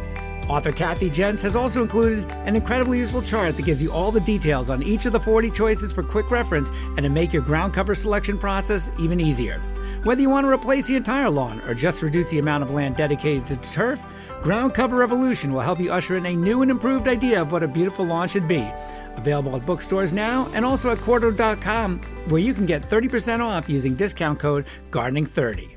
[0.49, 4.21] Author Kathy Jentz has also included an incredibly useful chart that gives you all the
[4.21, 7.73] details on each of the 40 choices for quick reference and to make your ground
[7.73, 9.59] cover selection process even easier.
[10.03, 12.95] Whether you want to replace the entire lawn or just reduce the amount of land
[12.95, 14.01] dedicated to turf,
[14.41, 17.63] Ground Cover Revolution will help you usher in a new and improved idea of what
[17.63, 18.65] a beautiful lawn should be.
[19.15, 23.95] Available at bookstores now and also at Quarto.com, where you can get 30% off using
[23.95, 25.76] discount code GARDENING30.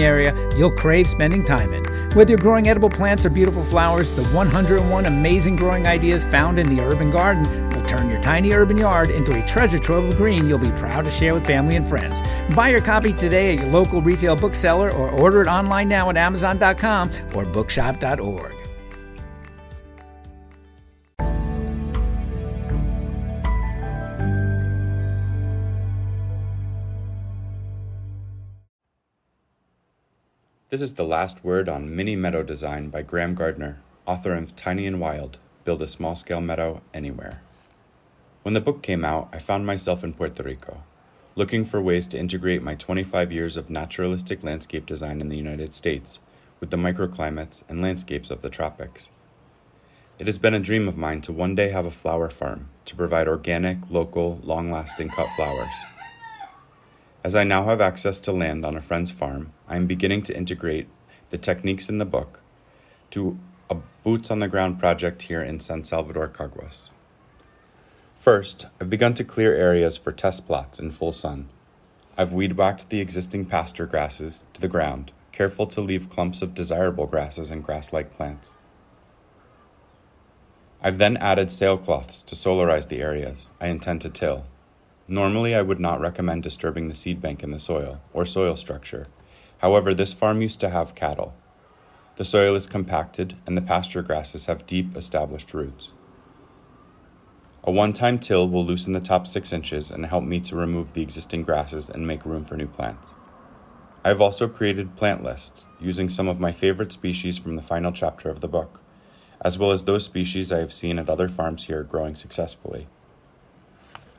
[0.00, 1.84] area you'll crave spending time in.
[2.14, 6.74] Whether you're growing edible plants or beautiful flowers, the 101 amazing growing ideas found in
[6.74, 10.48] the urban garden will turn your tiny urban yard into a treasure trove of green
[10.48, 12.22] you'll be proud to share with family and friends.
[12.54, 16.16] Buy your copy today at your local retail bookseller or order it online now at
[16.16, 18.55] Amazon.com or bookshop.org.
[30.76, 34.86] This is the last word on Mini Meadow Design by Graham Gardner, author of Tiny
[34.86, 37.40] and Wild Build a Small Scale Meadow Anywhere.
[38.42, 40.82] When the book came out, I found myself in Puerto Rico,
[41.34, 45.72] looking for ways to integrate my 25 years of naturalistic landscape design in the United
[45.74, 46.18] States
[46.60, 49.10] with the microclimates and landscapes of the tropics.
[50.18, 52.94] It has been a dream of mine to one day have a flower farm to
[52.94, 55.74] provide organic, local, long lasting cut flowers.
[57.24, 60.36] As I now have access to land on a friend's farm, I am beginning to
[60.36, 60.88] integrate
[61.30, 62.40] the techniques in the book
[63.10, 63.38] to
[63.68, 66.90] a boots on the ground project here in San Salvador, Caguas.
[68.14, 71.48] First, I've begun to clear areas for test plots in full sun.
[72.16, 76.54] I've weed whacked the existing pasture grasses to the ground, careful to leave clumps of
[76.54, 78.56] desirable grasses and grass like plants.
[80.80, 84.44] I've then added sailcloths to solarize the areas I intend to till
[85.08, 89.06] Normally, I would not recommend disturbing the seed bank in the soil or soil structure.
[89.58, 91.34] However, this farm used to have cattle.
[92.16, 95.92] The soil is compacted and the pasture grasses have deep established roots.
[97.62, 100.92] A one time till will loosen the top six inches and help me to remove
[100.92, 103.14] the existing grasses and make room for new plants.
[104.04, 107.90] I have also created plant lists using some of my favorite species from the final
[107.90, 108.80] chapter of the book,
[109.40, 112.86] as well as those species I have seen at other farms here growing successfully.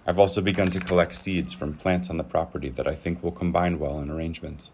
[0.09, 3.33] I've also begun to collect seeds from plants on the property that I think will
[3.33, 4.71] combine well in arrangements.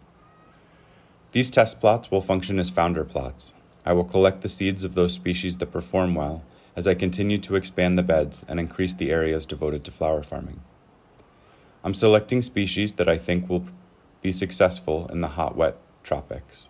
[1.32, 3.52] These test plots will function as founder plots.
[3.84, 6.44] I will collect the seeds of those species that perform well
[6.76, 10.62] as I continue to expand the beds and increase the areas devoted to flower farming.
[11.84, 13.66] I'm selecting species that I think will
[14.22, 16.70] be successful in the hot, wet tropics.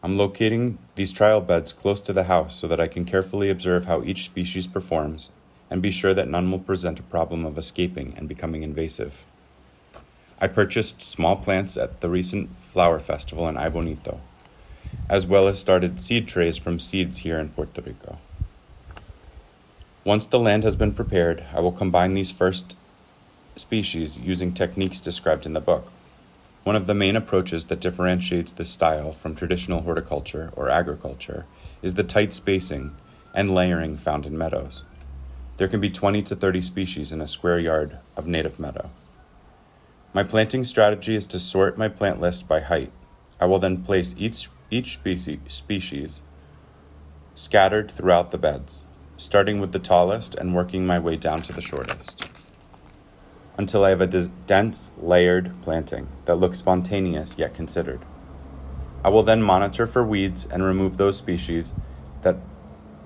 [0.00, 3.86] I'm locating these trial beds close to the house so that I can carefully observe
[3.86, 5.32] how each species performs
[5.70, 9.24] and be sure that none will present a problem of escaping and becoming invasive.
[10.40, 14.18] I purchased small plants at the recent flower festival in Aibonito,
[15.08, 18.18] as well as started seed trays from seeds here in Puerto Rico.
[20.02, 22.74] Once the land has been prepared, I will combine these first
[23.54, 25.92] species using techniques described in the book.
[26.64, 31.44] One of the main approaches that differentiates this style from traditional horticulture or agriculture
[31.82, 32.96] is the tight spacing
[33.34, 34.84] and layering found in meadows.
[35.60, 38.88] There can be 20 to 30 species in a square yard of native meadow.
[40.14, 42.90] My planting strategy is to sort my plant list by height.
[43.38, 46.22] I will then place each, each species, species
[47.34, 48.84] scattered throughout the beds,
[49.18, 52.26] starting with the tallest and working my way down to the shortest,
[53.58, 58.00] until I have a dense, layered planting that looks spontaneous yet considered.
[59.04, 61.74] I will then monitor for weeds and remove those species
[62.22, 62.38] that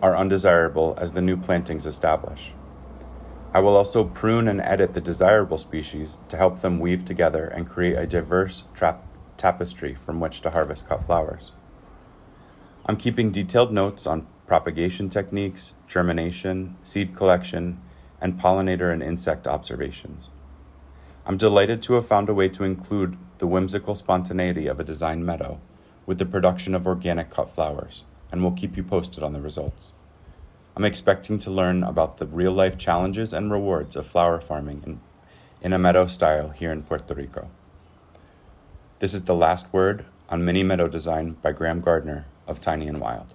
[0.04, 2.52] are undesirable as the new plantings establish.
[3.54, 7.66] I will also prune and edit the desirable species to help them weave together and
[7.66, 8.64] create a diverse
[9.38, 11.52] tapestry from which to harvest cut flowers.
[12.84, 17.80] I'm keeping detailed notes on propagation techniques, germination, seed collection,
[18.20, 20.28] and pollinator and insect observations.
[21.24, 25.24] I'm delighted to have found a way to include the whimsical spontaneity of a design
[25.24, 25.62] meadow
[26.04, 29.92] with the production of organic cut flowers, and we'll keep you posted on the results.
[30.76, 35.00] I'm expecting to learn about the real life challenges and rewards of flower farming in,
[35.62, 37.48] in a meadow style here in Puerto Rico.
[38.98, 43.00] This is the last word on Mini Meadow Design by Graham Gardner of Tiny and
[43.00, 43.34] Wild.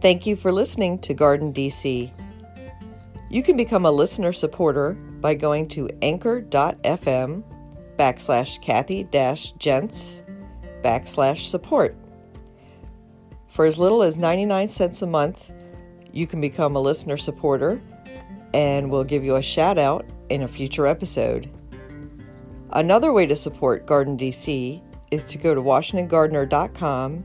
[0.00, 2.12] Thank you for listening to Garden DC.
[3.30, 7.42] You can become a listener supporter by going to anchor.fm
[7.98, 10.22] backslash Kathy dash jentz
[10.84, 11.96] backslash support.
[13.48, 15.50] For as little as 99 cents a month,
[16.12, 17.82] you can become a listener supporter
[18.54, 21.50] and we'll give you a shout out in a future episode.
[22.70, 24.80] Another way to support Garden DC
[25.10, 27.24] is to go to WashingtonGardener.com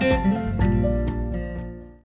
[0.00, 0.49] thank you